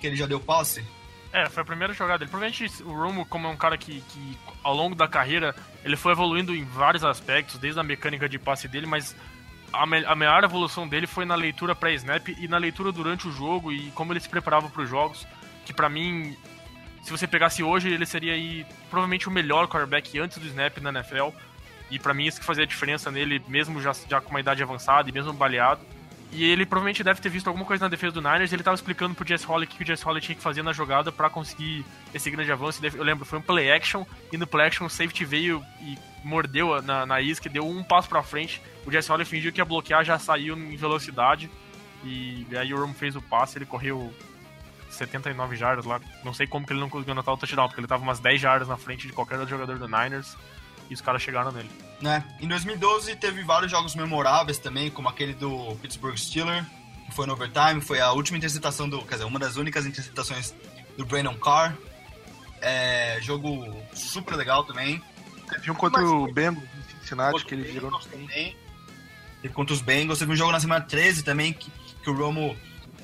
[0.00, 0.84] Que ele já deu passe?
[1.32, 2.30] É, foi a primeira jogada dele.
[2.30, 6.12] Provavelmente o Romo, como é um cara que, que ao longo da carreira ele foi
[6.12, 9.14] evoluindo em vários aspectos, desde a mecânica de passe dele, mas
[9.72, 13.32] a, me a maior evolução dele foi na leitura pré-snap e na leitura durante o
[13.32, 15.26] jogo e como ele se preparava para os jogos,
[15.66, 16.34] que para mim
[17.02, 20.90] se você pegasse hoje, ele seria aí, provavelmente o melhor quarterback antes do snap na
[20.90, 21.30] NFL.
[21.90, 24.62] E para mim isso que fazia a diferença nele, mesmo já, já com uma idade
[24.62, 25.80] avançada e mesmo baleado.
[26.30, 28.52] E ele provavelmente deve ter visto alguma coisa na defesa do Niners.
[28.52, 30.74] Ele tava explicando pro Jess Holly o que o Jess Holly tinha que fazer na
[30.74, 32.84] jogada para conseguir esse grande avanço.
[32.84, 34.04] Eu lembro, foi um play action.
[34.30, 38.10] E no play action o safety veio e mordeu na, na isca, deu um passo
[38.10, 38.60] pra frente.
[38.86, 41.50] O Jess Holly fingiu que ia bloquear, já saiu em velocidade.
[42.04, 44.12] E aí o Romo fez o passe, ele correu
[44.90, 46.00] 79 jardas lá.
[46.24, 48.40] Não sei como que ele não conseguiu anotar o touchdown, porque ele tava umas 10
[48.40, 50.36] jardas na frente de qualquer outro jogador do Niners
[50.90, 51.70] e os caras chegaram nele.
[52.00, 52.24] Né?
[52.40, 56.66] Em 2012 teve vários jogos memoráveis também, como aquele do Pittsburgh Steelers,
[57.06, 60.54] que foi no overtime, foi a última interceptação do, quer dizer, uma das únicas interceptações
[60.96, 61.76] do Brandon Carr.
[62.60, 65.02] É, jogo super legal também.
[65.48, 68.56] Teve um contra Mas, o Bengals em Cincinnati que ele virou no também.
[69.40, 71.70] Teve contra os Bengals, teve um jogo na semana 13 também que,
[72.02, 72.56] que o Romo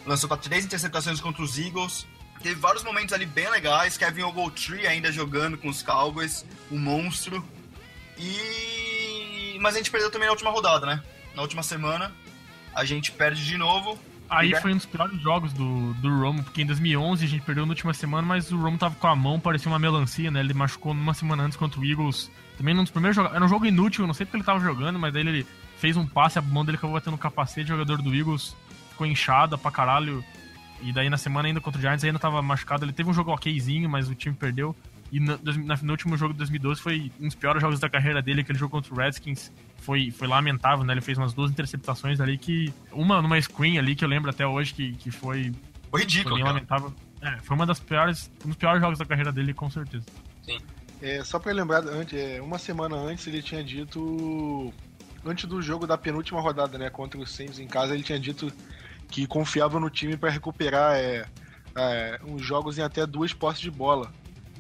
[0.06, 2.06] lançou para três interceptações contra os Eagles.
[2.42, 3.96] Teve vários momentos ali bem legais.
[3.96, 7.44] Kevin Ogletree ainda jogando com os Cowboys, um monstro.
[8.18, 11.02] E mas a gente perdeu também na última rodada, né?
[11.34, 12.12] Na última semana
[12.74, 13.98] a gente perde de novo.
[14.28, 17.64] Aí foi um dos piores jogos do, do Romo, porque em 2011 a gente perdeu
[17.64, 20.40] na última semana, mas o Romo tava com a mão, parecia uma melancia, né?
[20.40, 22.30] Ele machucou numa semana antes contra o Eagles.
[22.56, 23.32] Também num dos primeiros jogos.
[23.34, 25.46] Era um jogo inútil, não sei porque ele tava jogando, mas daí ele
[25.78, 28.56] fez um passe, a mão dele acabou batendo no capacete, o jogador do Eagles
[28.94, 30.24] ficou inchada pra caralho.
[30.80, 32.84] E daí na semana ainda contra o Giants ainda tava machucado.
[32.84, 34.74] Ele teve um jogo okzinho, mas o time perdeu.
[35.12, 35.38] E no,
[35.82, 38.72] no, último jogo de 2012 foi um dos piores jogos da carreira dele, aquele jogo
[38.72, 39.52] contra o Redskins.
[39.78, 40.92] Foi, foi lamentável, né?
[40.92, 42.72] Ele fez umas duas interceptações ali que.
[42.90, 45.52] Uma numa screen ali que eu lembro até hoje que, que foi.
[45.90, 46.92] Foi ridículo, foi lamentável.
[47.22, 50.04] É, foi uma das piores, um dos piores jogos da carreira dele, com certeza.
[50.42, 50.58] Sim.
[51.00, 54.72] É, só pra lembrar, antes, é, uma semana antes ele tinha dito.
[55.26, 56.90] Antes do jogo da penúltima rodada, né?
[56.90, 58.52] Contra o Saints em casa, ele tinha dito
[59.08, 61.26] que confiava no time para recuperar é,
[61.76, 64.12] é, uns jogos em até duas posses de bola.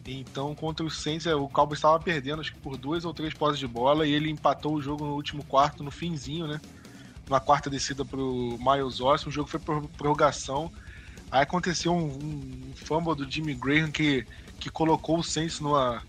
[0.06, 3.32] Então, contra o Saints, é, o Cowboys estava perdendo, acho que por duas ou três
[3.34, 6.60] posses de bola, e ele empatou o jogo no último quarto, no finzinho, né?
[7.28, 10.70] Na quarta descida pro Miles Austin, o jogo foi por prorrogação.
[11.30, 14.26] Aí aconteceu um, um fumble do Jimmy Graham que,
[14.60, 16.02] que colocou o Saints numa,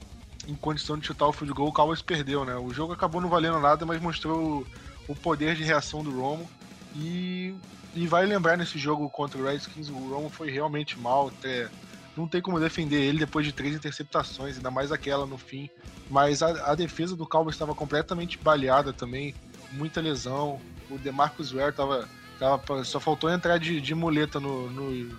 [0.47, 2.55] em condição de chutar o field goal, o Cowboys perdeu, né?
[2.55, 4.65] O jogo acabou não valendo nada, mas mostrou
[5.07, 6.49] o, poder de reação do Romo.
[6.95, 7.55] E,
[7.93, 11.69] e vai lembrar nesse jogo contra o Redskins, o Romo foi realmente mal, até
[12.15, 15.69] não tem como defender ele depois de três interceptações, ainda mais aquela no fim.
[16.09, 19.35] Mas a, a defesa do Cowboys estava completamente baleada também,
[19.71, 20.59] muita lesão.
[20.89, 22.07] O DeMarcus Ware tava,
[22.39, 25.17] tava, só faltou entrar de, de muleta no, no,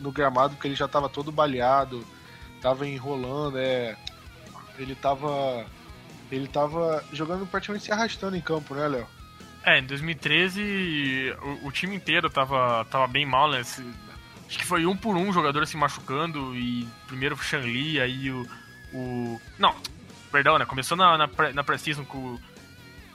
[0.00, 2.06] no gramado, porque ele já estava todo baleado,
[2.56, 3.96] estava enrolando, é,
[4.78, 5.66] ele estava
[6.30, 9.06] ele tava jogando praticamente se arrastando em campo, né, Léo?
[9.64, 13.60] É, em 2013 o, o, time inteiro tava, tava bem mal, né?
[13.60, 18.46] Acho que foi um por um jogador se machucando e primeiro o Shanli, aí o,
[18.92, 19.40] o.
[19.58, 19.74] Não,
[20.32, 20.64] perdão, né?
[20.64, 22.38] Começou na, na, na Precision com,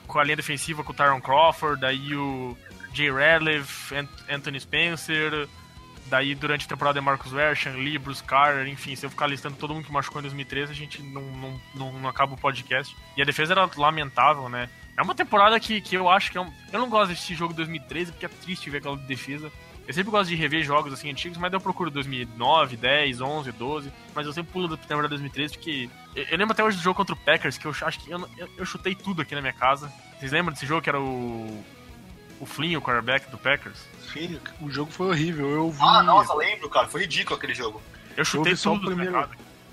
[0.06, 2.56] com a linha defensiva com o Tyron Crawford, daí o
[2.94, 3.94] Jay Radcliffe,
[4.28, 5.48] Anthony Spencer,
[6.08, 9.56] daí durante a temporada é Marcus Ware, Shanli, Bruce Carter, enfim, se eu ficar listando
[9.56, 12.96] todo mundo que machucou em 2013, a gente não, não, não, não acaba o podcast.
[13.16, 14.68] E a defesa era lamentável, né?
[14.96, 16.50] É uma temporada que, que eu acho que é um...
[16.72, 19.52] Eu não gosto desse jogo de 2013 porque é triste ver aquela defesa.
[19.86, 23.92] Eu sempre gosto de rever jogos assim antigos, mas eu procuro 2009, 10, 11, 12.
[24.14, 25.88] Mas eu sempre pulo da temporada 2013 porque.
[26.14, 28.48] Eu, lembro até hoje do jogo contra o Packers, que eu acho que eu, eu,
[28.56, 29.92] eu, chutei tudo aqui na minha casa.
[30.18, 31.64] Vocês lembram desse jogo que era o.
[32.40, 33.78] O Flynn, o quarterback do Packers?
[34.12, 35.48] Sim, o jogo foi horrível.
[35.50, 35.78] Eu vi...
[35.80, 36.86] Ah, nossa, lembro, cara.
[36.86, 37.80] Foi ridículo aquele jogo.
[38.16, 39.28] Eu chutei eu tudo o primeiro.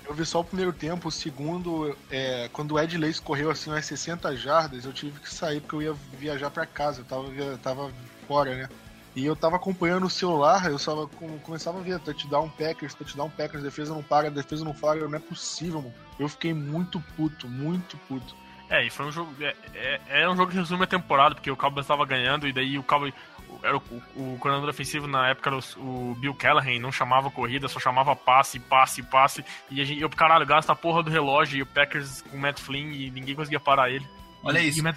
[0.06, 3.70] Eu vi só o primeiro tempo, o segundo, é, quando o Ed Lace correu assim
[3.70, 7.58] umas 60 jardas, eu tive que sair porque eu ia viajar para casa, eu tava,
[7.58, 7.90] tava
[8.28, 8.68] fora, né?
[9.16, 11.06] E eu tava acompanhando o celular, eu só
[11.42, 15.20] começava a ver touchdown Packers, touchdown Packers, defesa não para, defesa não para, não é
[15.20, 15.94] possível, mano.
[16.18, 18.34] Eu fiquei muito puto, muito puto.
[18.70, 19.34] É, e foi um jogo.
[19.40, 22.52] É, é, é um jogo que resume a temporada, porque o Cowboys estava ganhando e
[22.52, 23.14] daí o Cowboys.
[23.62, 23.82] Era o,
[24.16, 27.78] o, o coordenador ofensivo na época era o, o, Bill Callahan, não chamava corrida, só
[27.78, 29.44] chamava passe, passe, passe.
[29.70, 32.40] E a gente, eu, caralho, gasta a porra do relógio e o Packers com o
[32.40, 34.06] Matt Flynn e ninguém conseguia parar ele.
[34.42, 34.80] Olha e, isso.
[34.80, 34.96] E Matt...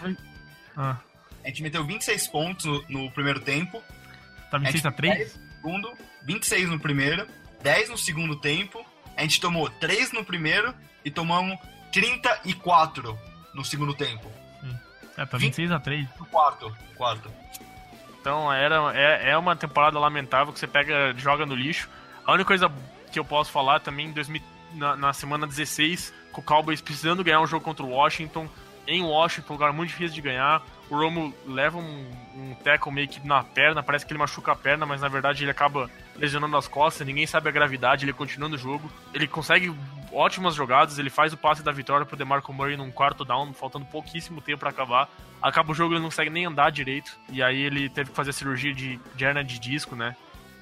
[0.75, 0.97] ah.
[1.43, 3.81] A gente meteu 26 pontos no, no primeiro tempo
[4.49, 5.39] Tá 26 a 3?
[5.55, 5.91] segundo,
[6.23, 7.27] 26 no primeiro,
[7.61, 8.85] 10 no segundo tempo.
[9.15, 11.57] A gente tomou 3 no primeiro e tomamos
[11.91, 13.17] 34
[13.57, 14.31] no segundo tempo.
[15.17, 16.07] É, tá 26 a 3.
[16.19, 17.31] No quarto, quarto.
[18.21, 21.89] Então era, é, é uma temporada lamentável que você pega joga no lixo.
[22.23, 22.71] A única coisa
[23.11, 24.41] que eu posso falar também 2000,
[24.75, 28.47] na, na semana 16, com o Cowboys precisando ganhar um jogo contra o Washington,
[28.85, 30.61] em Washington, um lugar muito difícil de ganhar.
[30.89, 34.55] O Romo leva um, um tackle meio que na perna, parece que ele machuca a
[34.55, 38.49] perna, mas na verdade ele acaba lesionando as costas, ninguém sabe a gravidade, ele continua
[38.49, 38.91] no jogo.
[39.13, 39.73] Ele consegue
[40.11, 43.85] ótimas jogadas, ele faz o passe da vitória pro DeMarco Murray num quarto down, faltando
[43.85, 45.09] pouquíssimo tempo para acabar.
[45.41, 48.31] Acaba o jogo, ele não consegue nem andar direito, e aí ele teve que fazer
[48.31, 50.15] a cirurgia de, hernia de disco, né?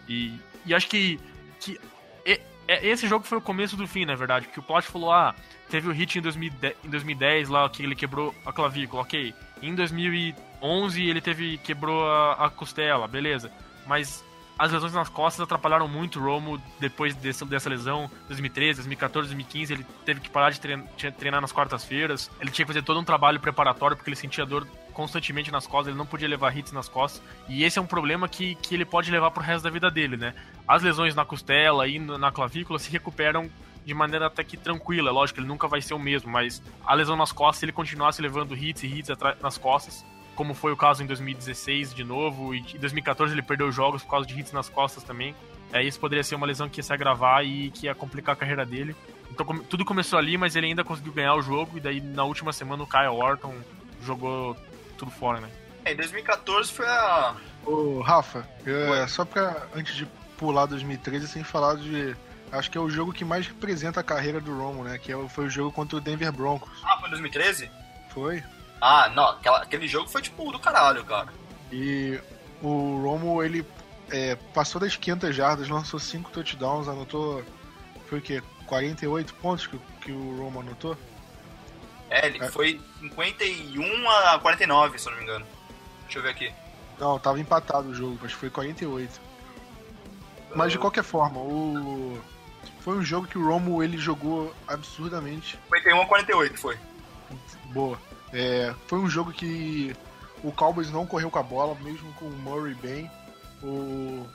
[0.08, 1.20] E, e acho que,
[1.60, 1.80] que
[2.26, 5.12] e, é, esse jogo foi o começo do fim, na verdade, porque o Plot falou,
[5.12, 5.34] ah,
[5.70, 9.34] teve o hit em 2010, em 2010 lá, que ele quebrou a clavícula, ok.
[9.62, 13.52] Em 2011 ele teve quebrou a, a costela, beleza.
[13.88, 14.26] Mas
[14.58, 19.74] as lesões nas costas atrapalharam muito o Romo depois desse, dessa lesão, 2013, 2014, 2015.
[19.74, 20.86] Ele teve que parar de treinar,
[21.18, 22.32] treinar nas quartas-feiras.
[22.40, 25.88] Ele tinha que fazer todo um trabalho preparatório porque ele sentia dor constantemente nas costas.
[25.88, 27.22] Ele não podia levar hits nas costas.
[27.50, 30.16] E esse é um problema que, que ele pode levar pro resto da vida dele,
[30.16, 30.34] né?
[30.66, 33.50] As lesões na costela e na clavícula se recuperam
[33.86, 35.12] de maneira até que tranquila.
[35.12, 38.22] Lógico, ele nunca vai ser o mesmo, mas a lesão nas costas, se ele continuasse
[38.22, 39.10] levando hits e hits
[39.42, 40.06] nas costas,
[40.36, 44.12] como foi o caso em 2016 de novo, e em 2014 ele perdeu jogos por
[44.12, 45.36] causa de hits nas costas também.
[45.72, 48.36] É, isso poderia ser uma lesão que ia se agravar e que ia complicar a
[48.38, 48.96] carreira dele.
[49.32, 52.54] Então tudo começou ali, mas ele ainda conseguiu ganhar o jogo, e daí na última
[52.54, 53.56] semana o Kyle Orton
[54.04, 54.56] jogou
[54.98, 55.50] tudo fora, né?
[55.84, 57.36] É, em 2014 foi a.
[57.66, 60.06] Ô, Rafa, é, só pra antes de
[60.38, 62.16] pular 2013, sem falar de.
[62.52, 64.98] Acho que é o jogo que mais representa a carreira do Romo, né?
[64.98, 66.70] Que é foi o jogo contra o Denver Broncos.
[66.84, 67.70] Ah, foi 2013?
[68.10, 68.44] Foi.
[68.88, 71.34] Ah, não, aquela, aquele jogo foi tipo do caralho, cara.
[71.72, 72.22] E
[72.62, 73.66] o Romo, ele
[74.12, 77.44] é, passou das 500 jardas, lançou 5 touchdowns, anotou.
[78.08, 78.44] Foi o quê?
[78.68, 80.96] 48 pontos que, que o Romo anotou?
[82.12, 82.48] É, ele é.
[82.48, 85.48] foi 51 a 49, se eu não me engano.
[86.04, 86.54] Deixa eu ver aqui.
[87.00, 89.20] Não, tava empatado o jogo, acho que foi 48.
[90.54, 92.22] Mas de qualquer forma, o.
[92.82, 95.58] Foi um jogo que o Romo ele jogou absurdamente.
[95.74, 96.78] 51 a 48 foi.
[97.74, 97.98] Boa.
[98.36, 99.96] É, foi um jogo que
[100.44, 103.10] o Cowboys não correu com a bola, mesmo com o Murray bem.
[103.64, 104.28] O,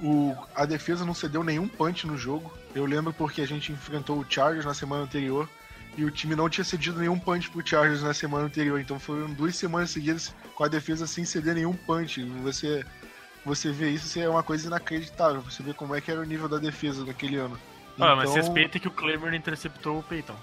[0.00, 2.56] o, a defesa não cedeu nenhum punch no jogo.
[2.72, 5.48] Eu lembro porque a gente enfrentou o Chargers na semana anterior
[5.96, 8.80] e o time não tinha cedido nenhum punch pro Chargers na semana anterior.
[8.80, 12.22] Então foram duas semanas seguidas com a defesa sem ceder nenhum punch.
[12.44, 12.84] Você,
[13.44, 15.40] você vê isso, é uma coisa inacreditável.
[15.42, 17.58] Você vê como é que era o nível da defesa naquele ano.
[17.98, 20.36] Ah, então, mas respeita que o Claymore interceptou o Peyton.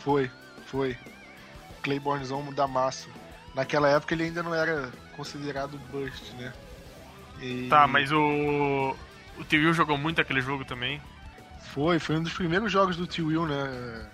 [0.00, 0.28] Foi,
[0.66, 0.98] foi.
[1.82, 3.08] Claibornezão da massa.
[3.54, 6.52] Naquela época ele ainda não era considerado bust, né?
[7.40, 7.68] E...
[7.68, 8.96] Tá, mas o.
[9.38, 11.00] O T-Will jogou muito aquele jogo também.
[11.72, 14.06] Foi, foi um dos primeiros jogos do T-Will, né?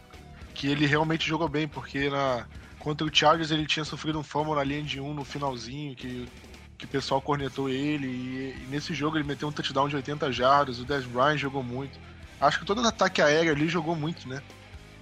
[0.54, 2.46] Que ele realmente jogou bem, porque na...
[2.78, 6.28] contra o Chargers ele tinha sofrido um fumble na linha de um no finalzinho, que,
[6.76, 8.06] que o pessoal cornetou ele.
[8.06, 8.62] E...
[8.62, 11.98] e nesse jogo ele meteu um touchdown de 80 jardas, o Dez Bryant jogou muito.
[12.40, 14.40] Acho que todo o ataque aéreo ali jogou muito, né?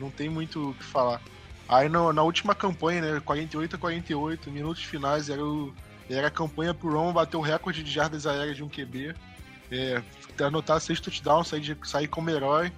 [0.00, 1.20] Não tem muito o que falar.
[1.68, 5.74] Aí no, na última campanha, né, 48 a 48, minutos finais, era, o,
[6.08, 9.14] era a campanha pro Romo bater o recorde de jardas aéreas de um QB.
[9.70, 10.00] É,
[10.44, 12.72] anotar seis touchdowns, sair, de, sair como herói.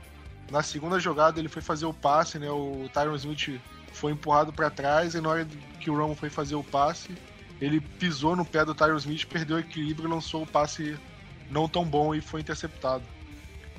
[0.51, 2.51] Na segunda jogada ele foi fazer o passe, né?
[2.51, 3.61] O Tyron Smith
[3.93, 5.49] foi empurrado para trás e na hora
[5.80, 7.14] que o Romo foi fazer o passe,
[7.61, 10.97] ele pisou no pé do Tyron Smith, perdeu o equilíbrio e lançou o passe
[11.51, 13.05] não tão bom e foi interceptado.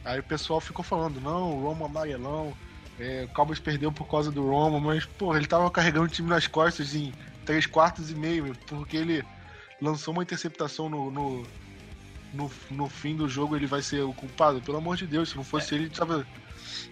[0.03, 2.53] Aí o pessoal ficou falando, não, o Romo amarelão,
[2.99, 6.29] é, o Cowboys perdeu por causa do Romo, mas, porra, ele tava carregando o time
[6.29, 7.13] nas costas em
[7.45, 9.23] 3 quartos e meio, porque ele
[9.81, 11.47] lançou uma interceptação no, no,
[12.33, 14.61] no, no, fim do jogo, ele vai ser o culpado.
[14.61, 15.77] Pelo amor de Deus, se não fosse é.
[15.77, 16.27] ele, ele tava.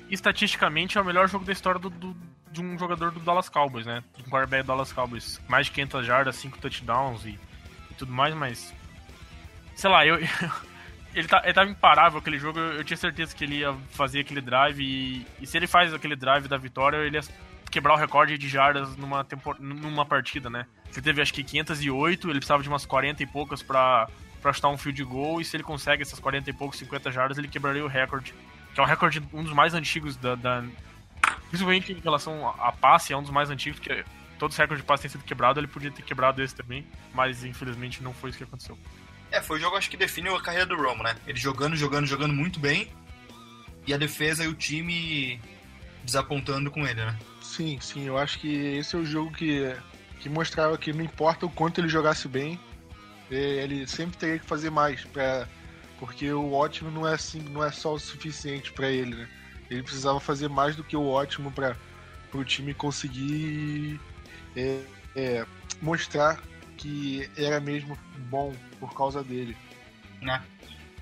[0.10, 2.16] Estatisticamente é o melhor jogo da história do, do
[2.52, 4.04] de um jogador do Dallas Cowboys, né?
[4.16, 5.40] De um quarterback do Dallas Cowboys.
[5.48, 7.40] Mais de 500 jardas, 5 touchdowns e,
[7.92, 8.74] e tudo mais, mas.
[9.76, 10.18] Sei lá, eu,
[11.18, 14.20] ele, tá, ele tava imparável aquele jogo, eu, eu, tinha certeza que ele ia fazer
[14.20, 17.24] aquele drive e, e, se ele faz aquele drive da vitória, ele ia
[17.72, 20.68] quebrar o recorde de jardas numa, tempor, numa partida, né?
[20.92, 24.08] Ele teve acho que 508, ele precisava de umas 40 e poucas pra,
[24.42, 27.38] pra chutar um field goal, e se ele consegue essas 40 e poucos, 50 jardas,
[27.38, 28.34] ele quebraria o recorde,
[28.74, 30.64] que é um recorde um dos mais antigos da, da
[31.50, 34.06] principalmente em relação a, passe, é um dos mais antigos, que
[34.38, 37.44] todos os recordes de passe têm sido quebrados, ele podia ter quebrado esse também, mas
[37.44, 38.78] infelizmente não foi isso que aconteceu.
[39.32, 41.16] É, foi o jogo acho que definiu a carreira do Romo, né?
[41.28, 42.92] Ele jogando, jogando, jogando muito bem.
[43.86, 45.40] E a defesa e o time
[46.04, 47.18] desapontando com ele, né?
[47.42, 49.76] Sim, sim, eu acho que esse é o jogo que,
[50.20, 52.60] que mostrava que não importa o quanto ele jogasse bem,
[53.30, 55.48] ele sempre teria que fazer mais, pra,
[56.00, 59.30] porque o ótimo não é assim, não é só o suficiente para ele, né?
[59.70, 61.76] Ele precisava fazer mais do que o ótimo para
[62.34, 64.00] o time conseguir
[64.56, 64.82] é,
[65.16, 65.46] é,
[65.82, 66.42] mostrar
[66.78, 67.98] que era mesmo
[68.30, 69.58] bom por causa dele.
[70.22, 70.44] Né?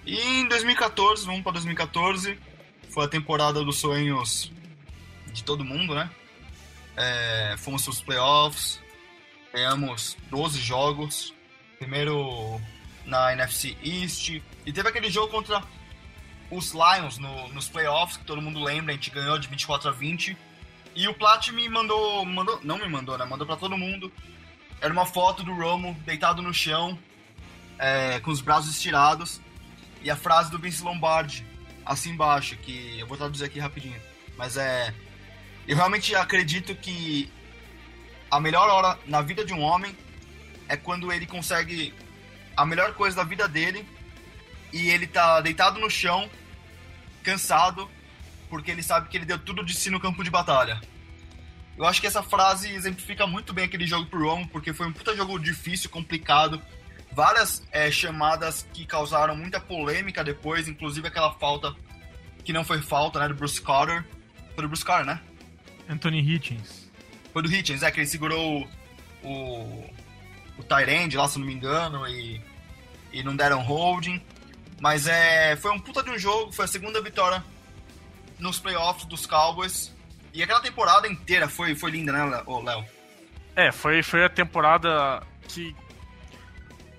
[0.06, 2.38] E em 2014, vamos para 2014,
[2.90, 4.52] foi a temporada dos sonhos
[5.34, 6.10] de todo mundo, né?
[6.96, 8.80] É, fomos para os playoffs,
[9.54, 11.34] ganhamos 12 jogos,
[11.78, 12.62] primeiro
[13.06, 15.62] na NFC East, e teve aquele jogo contra
[16.50, 19.92] os Lions no, nos playoffs, que todo mundo lembra, a gente ganhou de 24 a
[19.92, 20.38] 20.
[20.96, 23.26] E o Plat me mandou, mandou, não me mandou, né?
[23.26, 24.12] Mandou para todo mundo.
[24.86, 26.96] Era uma foto do Romo deitado no chão,
[27.80, 29.42] é, com os braços estirados,
[30.04, 31.44] e a frase do Vince Lombardi,
[31.84, 34.00] assim embaixo, que eu vou traduzir aqui rapidinho.
[34.38, 34.94] Mas é.
[35.68, 37.32] Eu realmente acredito que
[38.30, 39.98] a melhor hora na vida de um homem
[40.70, 41.92] é quando ele consegue
[42.56, 43.90] a melhor coisa da vida dele
[44.72, 46.30] e ele tá deitado no chão,
[47.24, 47.90] cansado,
[48.52, 50.80] porque ele sabe que ele deu tudo de si no campo de batalha.
[51.78, 54.94] Eu acho que essa frase exemplifica muito bem aquele jogo pro Romo, porque foi um
[54.94, 56.62] puta jogo difícil, complicado.
[57.12, 61.76] Várias é, chamadas que causaram muita polêmica depois, inclusive aquela falta
[62.44, 64.06] que não foi falta, né, do Bruce Carter.
[64.54, 65.22] Foi do Bruce Carter, né?
[65.90, 66.90] Anthony Hitchens.
[67.34, 68.68] Foi do Hitchens, é, que ele segurou
[69.24, 69.94] o, o,
[70.58, 72.42] o Tyrande lá, se não me engano, e,
[73.12, 74.22] e não deram holding.
[74.80, 77.44] Mas é, foi um puta de um jogo, foi a segunda vitória
[78.40, 79.95] nos playoffs dos Cowboys.
[80.36, 82.86] E aquela temporada inteira foi, foi linda, né, Léo?
[83.56, 85.74] É, foi, foi a temporada que,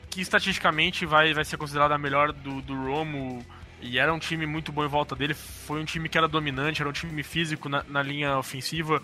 [0.09, 3.45] que estatisticamente vai, vai ser considerada a melhor do, do Romo.
[3.83, 5.35] E era um time muito bom em volta dele.
[5.35, 9.03] Foi um time que era dominante, era um time físico na, na linha ofensiva.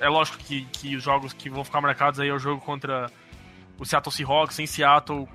[0.00, 3.10] É lógico que, que os jogos que vão ficar marcados aí é o jogo contra
[3.78, 5.28] o Seattle Seahawks em Seattle,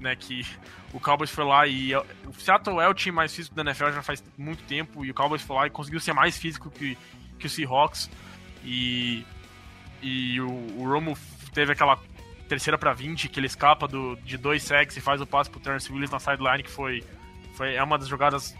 [0.00, 0.46] né, que
[0.94, 4.02] o Cowboys foi lá e o Seattle é o time mais físico da NFL já
[4.02, 6.96] faz muito tempo e o Cowboys foi lá e conseguiu ser mais físico que,
[7.38, 8.10] que o Seahawks
[8.64, 9.24] e,
[10.02, 11.16] e o, o Romo
[11.52, 11.98] teve aquela
[12.48, 15.60] terceira para 20 que ele escapa do, de dois sacks e faz o passe pro
[15.60, 17.02] Terrence Williams na sideline que foi,
[17.54, 18.54] foi é uma das jogadas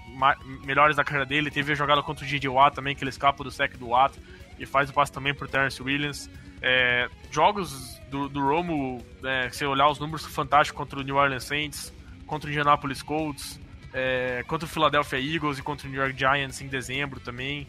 [0.65, 2.49] melhores da carreira dele teve a jogada contra o J.J.
[2.49, 4.19] Watt também que ele escapa do sack do Watt
[4.59, 6.29] e faz o passe também pro Terrence Williams
[6.63, 11.45] é, jogos do, do Romo, é, se olhar os números fantásticos contra o New Orleans
[11.45, 11.93] Saints,
[12.27, 13.61] contra o Indianapolis Colts,
[13.93, 17.67] é, contra o Philadelphia Eagles e contra o New York Giants em dezembro também.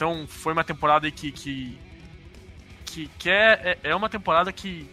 [0.00, 1.78] Então foi uma temporada que que,
[2.86, 4.88] que, que é, é, é uma temporada que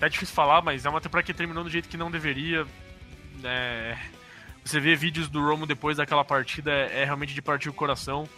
[0.00, 2.66] é difícil falar, mas é uma temporada que terminou do jeito que não deveria.
[3.44, 3.96] É,
[4.64, 8.28] você vê vídeos do Romo depois daquela partida é, é realmente de partir o coração.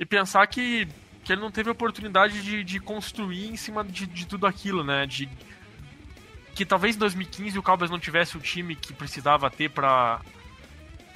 [0.00, 0.88] E pensar que
[1.22, 5.04] que ele não teve oportunidade de, de construir em cima de, de tudo aquilo, né?
[5.04, 5.28] De,
[6.54, 10.22] que talvez em 2015 o Cowboys não tivesse o time que precisava ter para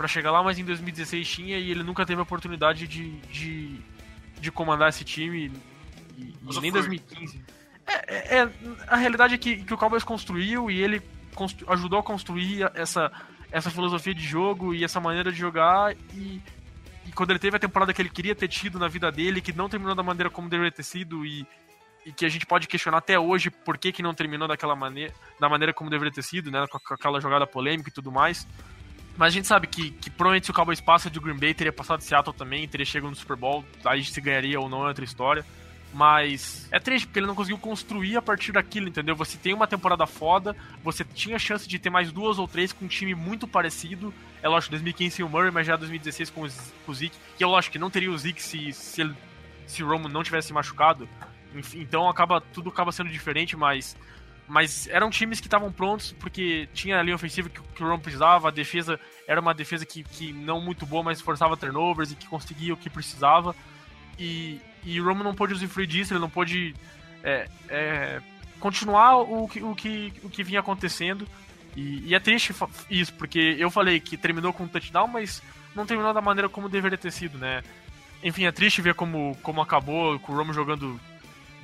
[0.00, 3.78] para chegar lá, mas em 2016 tinha e ele nunca teve a oportunidade de, de,
[4.40, 5.52] de comandar esse time
[6.16, 7.38] e, e nem 2015.
[7.86, 8.50] É, é, é,
[8.86, 11.02] a realidade é que, que o Cowboys construiu e ele
[11.34, 13.12] constru, ajudou a construir essa,
[13.52, 16.40] essa filosofia de jogo e essa maneira de jogar e
[17.06, 19.52] e quando ele teve a temporada que ele queria ter tido na vida dele, que
[19.52, 21.44] não terminou da maneira como deveria ter sido e,
[22.06, 25.12] e que a gente pode questionar até hoje por que, que não terminou daquela maneira,
[25.40, 28.46] da maneira como deveria ter sido, né, com, com aquela jogada polêmica e tudo mais.
[29.20, 31.70] Mas a gente sabe que, que provavelmente se o Cowboys passa de Green Bay, teria
[31.70, 34.88] passado de Seattle também, teria chegado no Super Bowl, aí se ganharia ou não é
[34.88, 35.44] outra história.
[35.92, 39.14] Mas é triste, porque ele não conseguiu construir a partir daquilo, entendeu?
[39.16, 42.86] Você tem uma temporada foda, você tinha chance de ter mais duas ou três com
[42.86, 44.14] um time muito parecido.
[44.42, 46.48] É lógico, 2015 sem o Murray, mas já 2016 com
[46.88, 47.18] o Zeke.
[47.36, 49.14] Que eu lógico que não teria o Zeke se, se,
[49.66, 51.06] se o Romo não tivesse machucado.
[51.54, 53.94] Enfim, então acaba tudo acaba sendo diferente, mas
[54.50, 58.48] mas eram times que estavam prontos porque tinha a linha ofensiva que, o Romo precisava,
[58.48, 62.26] a defesa era uma defesa que, que não muito boa, mas forçava turnovers e que
[62.26, 63.54] conseguia o que precisava.
[64.18, 66.74] E, e o Roman não pôde usufruir disso, ele não pôde
[67.22, 68.20] é, é,
[68.58, 71.28] continuar o que, o, que, o que vinha acontecendo.
[71.76, 72.52] E, e, é triste
[72.90, 75.40] isso, porque eu falei que terminou com um touchdown, mas
[75.76, 77.62] não terminou da maneira como deveria ter sido, né?
[78.20, 81.00] Enfim, é triste ver como, como acabou com o Roman jogando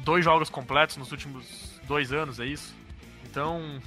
[0.04, 2.74] dois jogos completos nos últimos dois anos, é isso?
[3.24, 3.80] Então.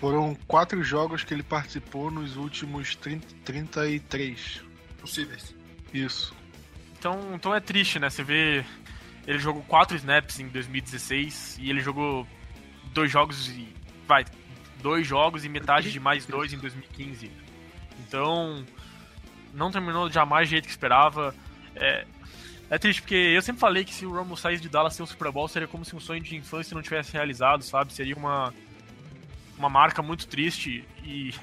[0.00, 4.62] Foram quatro jogos que ele participou nos últimos 30, 33
[4.98, 5.54] possíveis.
[5.92, 6.34] Isso.
[6.98, 8.08] Então, então é triste, né?
[8.08, 8.64] Você vê.
[9.26, 12.26] Ele jogou quatro snaps em 2016 e ele jogou
[12.94, 13.68] dois jogos e.
[14.06, 14.24] Vai,
[14.82, 17.30] dois jogos e metade de mais dois em 2015.
[18.00, 18.64] Então,
[19.52, 21.34] não terminou jamais do jeito que esperava.
[21.76, 22.06] É,
[22.70, 25.06] é triste, porque eu sempre falei que se o Romo saísse de Dallas ser um
[25.06, 27.92] Super Bowl, seria como se um sonho de infância não tivesse realizado, sabe?
[27.92, 28.54] Seria uma,
[29.58, 30.84] uma marca muito triste.
[31.04, 31.34] E,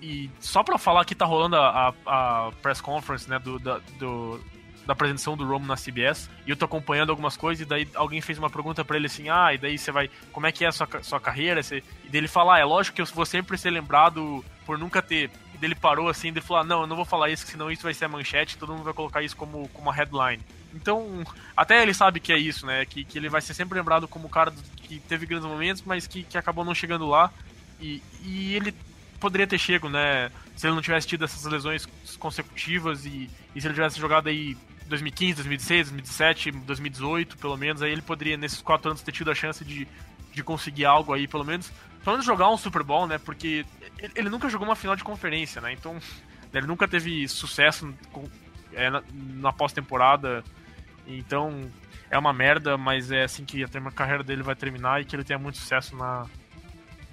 [0.00, 3.80] e só pra falar que tá rolando a, a, a press conference, né, do, da,
[3.98, 4.40] do,
[4.86, 8.20] da apresentação do Romo na CBS e eu tô acompanhando algumas coisas e daí alguém
[8.20, 10.68] fez uma pergunta para ele assim, ah, e daí você vai, como é que é
[10.68, 11.62] a sua, sua carreira?
[11.62, 11.82] Você...
[12.04, 15.30] E dele falar, ah, é lógico que eu vou sempre ser lembrado por nunca ter.
[15.56, 17.82] E dele parou assim, ele falou, ah, não, eu não vou falar isso, senão isso
[17.82, 20.42] vai ser a manchete, todo mundo vai colocar isso como, como uma headline.
[20.74, 21.24] Então,
[21.56, 22.84] até ele sabe que é isso, né?
[22.84, 26.06] Que, que ele vai ser sempre lembrado como o cara que teve grandes momentos, mas
[26.06, 27.32] que, que acabou não chegando lá.
[27.80, 28.74] E, e ele
[29.18, 30.30] poderia ter chego, né?
[30.54, 31.86] Se ele não tivesse tido essas lesões
[32.18, 34.54] consecutivas e, e se ele tivesse jogado aí
[34.88, 39.34] 2015, 2016, 2017, 2018, pelo menos, aí ele poderia, nesses quatro anos, ter tido a
[39.34, 39.88] chance de,
[40.34, 41.72] de conseguir algo aí, pelo menos.
[42.04, 43.18] Pelo menos jogar um Super Bowl, né?
[43.18, 43.64] Porque
[43.98, 45.72] ele, nunca jogou uma final de conferência, né?
[45.72, 45.98] Então,
[46.52, 47.92] ele nunca teve sucesso
[48.72, 50.42] é, na, na pós-temporada.
[51.06, 51.70] Então,
[52.10, 55.24] é uma merda, mas é assim que a carreira dele vai terminar e que ele
[55.24, 56.26] tenha muito sucesso na,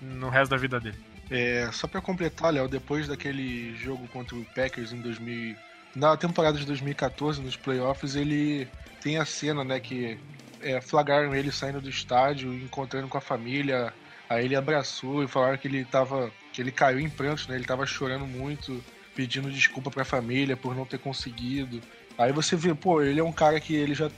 [0.02, 0.98] no resto da vida dele.
[1.30, 5.56] É, só para completar, Léo, depois daquele jogo contra o Packers em 2000,
[5.96, 8.68] na temporada de 2014, nos playoffs, ele
[9.02, 10.20] tem a cena, né, que
[10.62, 13.94] é, flagraram ele saindo do estádio, encontrando com a família,
[14.30, 17.66] aí ele abraçou e falaram que ele tava, que ele caiu em prantos, né, ele
[17.66, 18.82] tava chorando muito,
[19.16, 21.82] pedindo desculpa para a família por não ter conseguido.
[22.18, 24.10] Aí você vê, pô, ele é um cara que ele já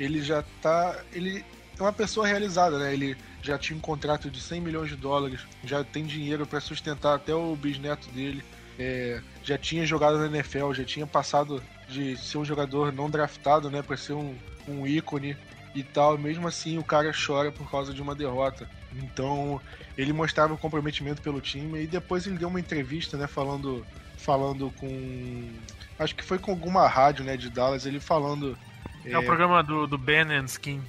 [0.00, 1.44] ele já tá, ele
[1.78, 2.92] é uma pessoa realizada, né?
[2.92, 7.14] Ele já tinha um contrato de 100 milhões de dólares, já tem dinheiro para sustentar
[7.14, 8.42] até o bisneto dele,
[8.78, 13.70] é, já tinha jogado na NFL, já tinha passado de ser um jogador não draftado,
[13.70, 14.34] né, para ser um,
[14.66, 15.36] um ícone
[15.74, 16.18] e tal.
[16.18, 18.68] Mesmo assim, o cara chora por causa de uma derrota.
[18.94, 19.60] Então,
[19.96, 23.84] ele mostrava o comprometimento pelo time e depois ele deu uma entrevista, né, falando
[24.16, 25.50] falando com
[25.98, 28.56] acho que foi com alguma rádio, né, de Dallas, ele falando
[29.04, 30.80] é, é o programa do, do Ben and Skin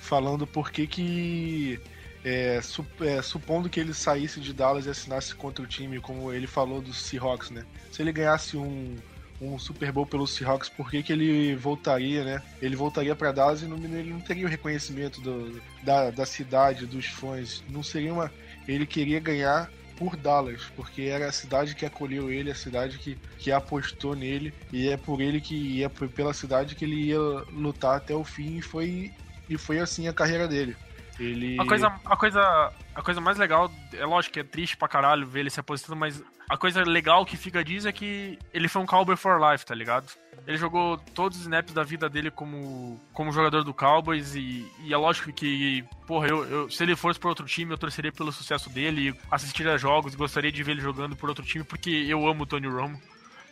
[0.00, 1.80] falando por que que
[2.24, 2.60] é,
[3.00, 6.80] é, supondo que ele saísse de Dallas e assinasse contra o time, como ele falou
[6.80, 7.64] do Seahawks, né?
[7.92, 8.96] Se ele ganhasse um,
[9.40, 12.42] um Super Bowl pelo Seahawks, por que, que ele voltaria, né?
[12.60, 16.86] Ele voltaria para Dallas e não, ele não teria o reconhecimento do, da, da cidade,
[16.86, 17.62] dos fãs.
[17.68, 18.32] Não seria uma.
[18.66, 23.18] Ele queria ganhar por Dallas, porque era a cidade que acolheu ele, a cidade que,
[23.38, 27.18] que apostou nele, e é por ele que ia pela cidade que ele ia
[27.50, 29.10] lutar até o fim, e foi
[29.48, 30.76] e foi assim a carreira dele.
[31.18, 31.56] Ele...
[31.58, 35.26] A coisa, a coisa, a coisa mais legal, é lógico que é triste pra caralho
[35.26, 38.82] ver ele se aposentando, mas a coisa legal que fica disso é que ele foi
[38.82, 40.06] um Cowboy for life, tá ligado?
[40.46, 44.92] Ele jogou todos os snaps da vida dele como, como jogador do Cowboys e, e
[44.92, 48.30] é lógico que, porra, eu, eu, se ele fosse por outro time, eu torceria pelo
[48.30, 52.44] sucesso dele, assistiria jogos, gostaria de ver ele jogando por outro time, porque eu amo
[52.44, 53.00] o Tony Romo,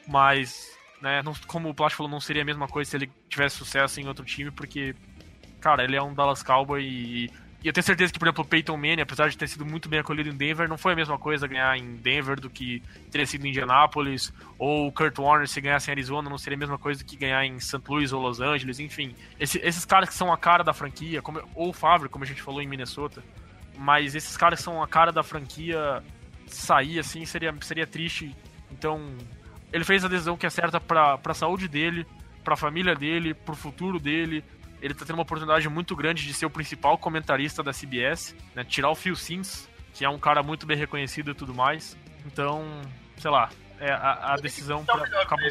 [0.07, 3.57] mas, né, não, como o Plástico falou, não seria a mesma coisa se ele tivesse
[3.57, 4.95] sucesso em outro time, porque
[5.65, 7.31] cara, ele é um Dallas Cowboy e,
[7.65, 9.89] e eu tenho certeza que, por exemplo, o Peyton Manning, apesar de ter sido muito
[9.89, 13.27] bem acolhido em Denver, não foi a mesma coisa ganhar em Denver do que ter
[13.27, 16.77] sido em Indianapolis, ou o Kurt Warner se ganhasse em Arizona não seria a mesma
[16.77, 17.81] coisa que ganhar em St.
[17.89, 19.17] Louis ou Los Angeles, enfim.
[19.41, 22.27] Esse, esses caras que são a cara da franquia, como, ou o Favre, como a
[22.27, 23.25] gente falou em Minnesota,
[23.79, 26.05] mas esses caras que são a cara da franquia
[26.47, 28.37] sair assim seria, seria triste.
[28.71, 29.17] Então,
[29.73, 32.07] ele fez a decisão que é certa para a saúde dele,
[32.45, 34.45] para a família dele, para o futuro dele,
[34.85, 38.63] ele tá tendo uma oportunidade muito grande de ser o principal comentarista da CBS, né?
[38.65, 41.97] Tirar o Phil Sims, que é um cara muito bem reconhecido e tudo mais.
[42.27, 42.83] Então,
[43.17, 43.49] sei lá,
[43.81, 45.49] é a, a decisão pra, acabou,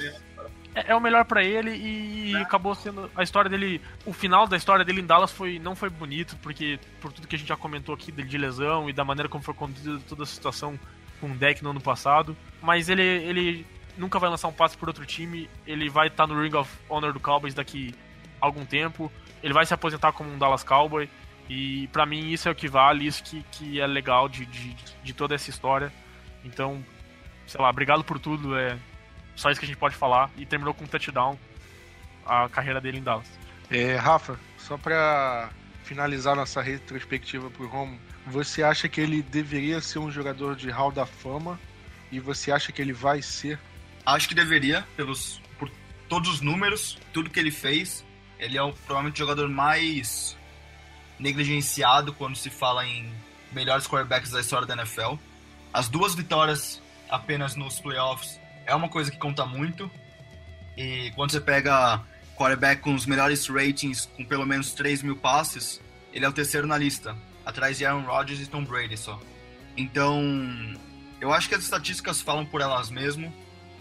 [0.75, 2.41] é, é, o melhor para ele e é.
[2.41, 5.89] acabou sendo a história dele, o final da história dele em Dallas foi não foi
[5.89, 9.27] bonito porque por tudo que a gente já comentou aqui de lesão e da maneira
[9.27, 10.79] como foi conduzida toda a situação
[11.19, 13.65] com o deck no ano passado, mas ele ele
[13.97, 16.69] nunca vai lançar um passe por outro time, ele vai estar tá no Ring of
[16.87, 17.95] Honor do Cowboys daqui
[18.39, 19.11] algum tempo
[19.43, 21.09] ele vai se aposentar como um Dallas Cowboy.
[21.49, 24.75] E para mim isso é o que vale, isso que, que é legal de, de,
[25.03, 25.91] de toda essa história.
[26.43, 26.83] Então,
[27.45, 28.57] sei lá, obrigado por tudo.
[28.57, 28.77] É
[29.35, 30.31] só isso que a gente pode falar.
[30.37, 31.37] E terminou com um touchdown
[32.25, 33.27] a carreira dele em Dallas.
[33.69, 35.49] É, Rafa, só pra
[35.83, 40.91] finalizar nossa retrospectiva pro Romo, você acha que ele deveria ser um jogador de Hall
[40.91, 41.59] da Fama?
[42.11, 43.59] E você acha que ele vai ser?
[44.05, 45.69] Acho que deveria, pelos, por
[46.07, 48.05] todos os números, tudo que ele fez.
[48.43, 50.37] Ele é o, provavelmente o jogador mais
[51.17, 53.09] negligenciado quando se fala em
[53.53, 55.15] melhores quarterbacks da história da NFL.
[55.71, 59.89] As duas vitórias apenas nos playoffs é uma coisa que conta muito.
[60.75, 62.01] E quando você pega
[62.35, 65.81] quarterback com os melhores ratings, com pelo menos 3 mil passes,
[66.11, 67.15] ele é o terceiro na lista,
[67.45, 69.21] atrás de Aaron Rodgers e Tom Brady só.
[69.77, 70.21] Então,
[71.21, 73.33] eu acho que as estatísticas falam por elas mesmo.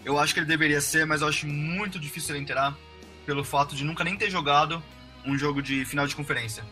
[0.04, 2.76] Eu acho que ele deveria ser, mas eu acho muito difícil ele entrar
[3.24, 4.82] pelo fato de nunca nem ter jogado
[5.24, 6.64] um jogo de final de conferência.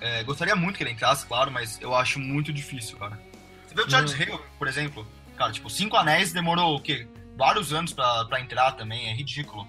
[0.00, 3.18] É, gostaria muito que ele entrasse, claro, mas eu acho muito difícil, cara.
[3.66, 4.22] Você vê o Charles hum.
[4.22, 5.06] Hill, por exemplo?
[5.36, 7.08] Cara, tipo, cinco anéis demorou o quê?
[7.36, 9.66] Vários anos pra, pra entrar também, é ridículo.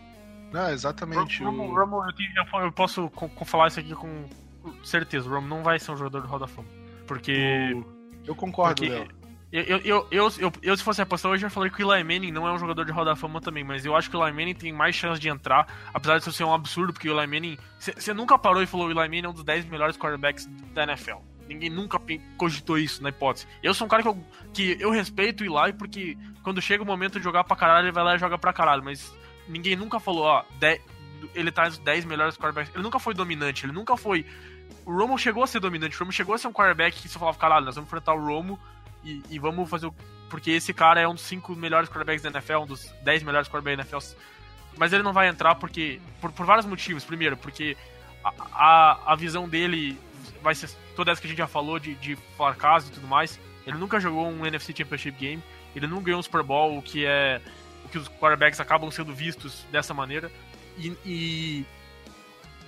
[0.51, 1.43] Não, exatamente.
[1.43, 1.75] Romo, o...
[1.75, 4.25] Romo eu, eu, posso com, com falar isso aqui com
[4.84, 5.30] certeza.
[5.30, 6.67] O Romo não vai ser um jogador de Roda Fama.
[7.05, 7.75] Porque.
[8.25, 9.07] Eu concordo, Léo.
[9.49, 12.31] Eu, eu, eu, eu, eu, se fosse apostar hoje, eu falei que o Eli Manning
[12.31, 14.53] não é um jogador de roda fama também, mas eu acho que o Eli Manning
[14.53, 17.57] tem mais chance de entrar, apesar de isso ser um absurdo, porque o Eli Manning.
[17.79, 20.83] Você nunca parou e falou o Eli Manning é um dos 10 melhores quarterbacks da
[20.83, 21.19] NFL.
[21.47, 21.97] Ninguém nunca
[22.37, 23.47] cogitou isso na hipótese.
[23.63, 24.23] Eu sou um cara que eu,
[24.53, 27.93] que eu respeito o Eli porque quando chega o momento de jogar pra caralho, ele
[27.93, 28.83] vai lá e joga pra caralho.
[28.83, 29.15] Mas
[29.47, 30.43] ninguém nunca falou, ó,
[31.33, 32.73] ele tá nos 10 melhores quarterbacks.
[32.75, 34.25] Ele nunca foi dominante, ele nunca foi.
[34.85, 37.17] O Romo chegou a ser dominante, o Romo chegou a ser um quarterback que você
[37.17, 38.59] falava, caralho, nós vamos enfrentar o Romo
[39.03, 39.95] e, e vamos fazer o.
[40.29, 43.47] Porque esse cara é um dos 5 melhores quarterbacks da NFL, um dos 10 melhores
[43.47, 44.21] quarterbacks da NFL.
[44.77, 45.99] Mas ele não vai entrar porque.
[46.19, 47.03] Por, por vários motivos.
[47.03, 47.77] Primeiro, porque
[48.23, 49.97] a, a, a visão dele
[50.41, 53.39] vai ser toda essa que a gente já falou de, de e tudo mais.
[53.65, 55.43] Ele nunca jogou um NFC Championship Game,
[55.75, 57.41] ele não ganhou um Super Bowl, o que é
[57.83, 60.31] o que os quarterbacks acabam sendo vistos dessa maneira.
[60.77, 61.65] E, e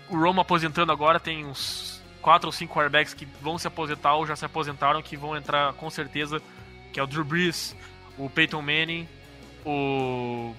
[0.10, 4.26] o Romo aposentando agora tem uns quatro ou cinco quarterbacks que vão se aposentar ou
[4.26, 6.42] já se aposentaram que vão entrar com certeza,
[6.92, 7.76] que é o Drew Brees,
[8.18, 9.08] o Peyton Manning,
[9.66, 10.54] o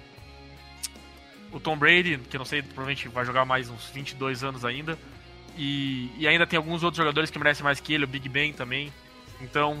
[1.51, 4.97] o Tom Brady, que eu não sei, provavelmente vai jogar mais uns 22 anos ainda.
[5.57, 8.53] E, e ainda tem alguns outros jogadores que merecem mais que ele, o Big Ben
[8.53, 8.91] também.
[9.41, 9.77] Então,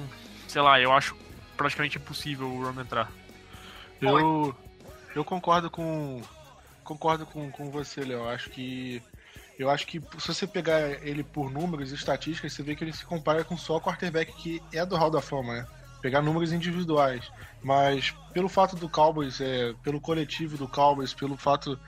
[0.47, 1.15] sei lá, eu acho
[1.55, 3.09] praticamente impossível o Romo entrar.
[4.01, 4.55] Eu,
[5.15, 6.21] eu concordo com
[6.83, 8.27] concordo com, com você, Léo.
[8.27, 9.01] Acho que
[9.57, 12.93] eu acho que se você pegar ele por números e estatísticas, você vê que ele
[12.93, 15.67] se compara com só o quarterback que é do Hall da Fama, né?
[16.01, 17.31] Pegar números individuais.
[17.61, 21.79] Mas pelo fato do Cowboys, é, pelo coletivo do Cowboys, pelo fato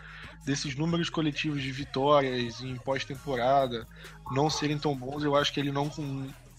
[0.46, 3.88] desses números coletivos de vitórias em pós-temporada
[4.32, 5.90] não serem tão bons, eu acho que ele não,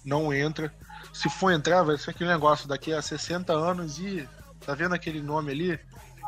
[0.05, 0.73] não entra.
[1.13, 4.29] Se for entrar, vai ser aquele negócio daqui a 60 anos e
[4.65, 5.73] tá vendo aquele nome ali?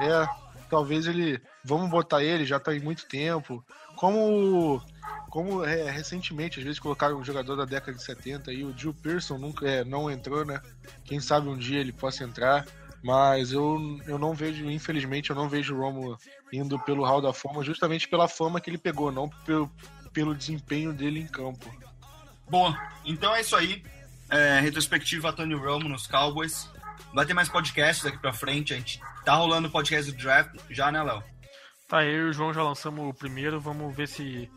[0.01, 0.29] É,
[0.68, 1.41] talvez ele.
[1.64, 3.64] Vamos botar ele, já tá em muito tempo.
[3.97, 4.80] Como
[5.30, 8.94] como é, recentemente, às vezes colocaram um jogador da década de 70 e o Drew
[8.94, 10.61] Pearson nunca é, não entrou, né?
[11.05, 12.64] Quem sabe um dia ele possa entrar.
[13.03, 16.18] Mas eu, eu não vejo, infelizmente, eu não vejo o Romo
[16.53, 19.70] indo pelo Hall da Fama justamente pela fama que ele pegou, não pelo,
[20.12, 21.70] pelo desempenho dele em campo.
[22.49, 22.74] Bom,
[23.05, 23.82] então é isso aí.
[24.30, 26.68] É, retrospectiva Tony Romo nos Cowboys.
[27.12, 28.72] Vai ter mais podcasts daqui pra frente.
[28.74, 31.22] A gente tá rolando o podcast do draft já, né, Léo?
[31.89, 33.61] Tá, eu e o João já lançamos o primeiro.
[33.61, 34.51] Vamos ver se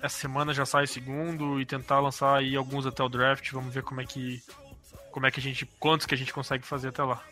[0.00, 3.52] essa semana já sai o segundo e tentar lançar aí alguns até o draft.
[3.52, 4.42] Vamos ver como é que.
[5.12, 5.64] Como é que a gente.
[5.78, 7.22] Quantos que a gente consegue fazer até lá.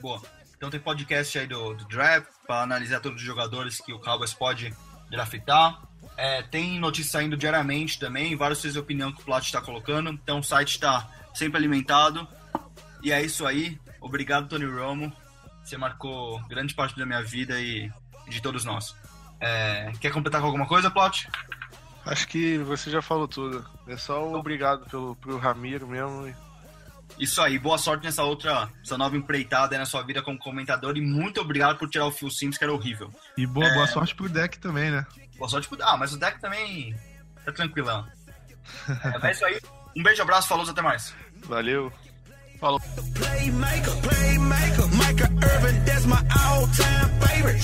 [0.00, 0.20] Boa.
[0.56, 4.34] Então tem podcast aí do, do draft para analisar todos os jogadores que o Cowboys
[4.34, 4.74] pode
[5.08, 5.80] draftar.
[6.16, 10.10] É, tem notícias saindo diariamente também, vários de opinião que o Plat está colocando.
[10.10, 12.26] Então o site está sempre alimentado.
[13.00, 13.78] E é isso aí.
[14.00, 15.12] Obrigado, Tony Romo.
[15.62, 17.88] Você marcou grande parte da minha vida e
[18.28, 18.94] de todos nós.
[19.40, 21.28] É, quer completar com alguma coisa, Plot?
[22.04, 23.64] Acho que você já falou tudo.
[23.86, 26.34] É só um obrigado pelo, pro Ramiro mesmo.
[27.18, 30.96] Isso aí, boa sorte nessa outra, essa nova empreitada aí na sua vida como comentador
[30.96, 33.12] e muito obrigado por tirar o Phil Sims, que era horrível.
[33.36, 33.74] E boa, é...
[33.74, 35.06] boa sorte pro deck também, né?
[35.36, 35.82] Boa sorte pro.
[35.82, 36.94] Ah, mas o deck também
[37.44, 38.06] tá tranquilão.
[39.22, 39.60] é, é isso aí.
[39.96, 41.14] Um beijo, abraço, falou, até mais.
[41.44, 41.92] Valeu.
[42.60, 42.80] Falou.
[43.14, 47.58] Playmaker, playmaker, Micah Irvin, that's my all-time favorite.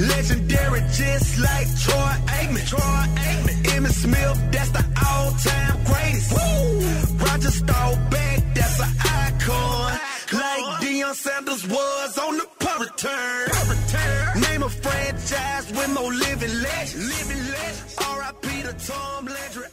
[0.00, 2.66] Legendary, just like Troy Aikman.
[2.66, 3.56] Troy Aikman.
[3.74, 6.32] Emmitt Smith, that's the all-time greatest.
[6.32, 7.26] Woo!
[7.26, 10.00] Roger Staubach, that's an icon.
[10.32, 14.40] Like Deion Sanders was on the punt return.
[14.40, 17.08] Name a franchise with no living legends.
[17.12, 17.96] Living legends.
[17.98, 18.62] R.I.P.
[18.62, 19.66] to Tom Landry.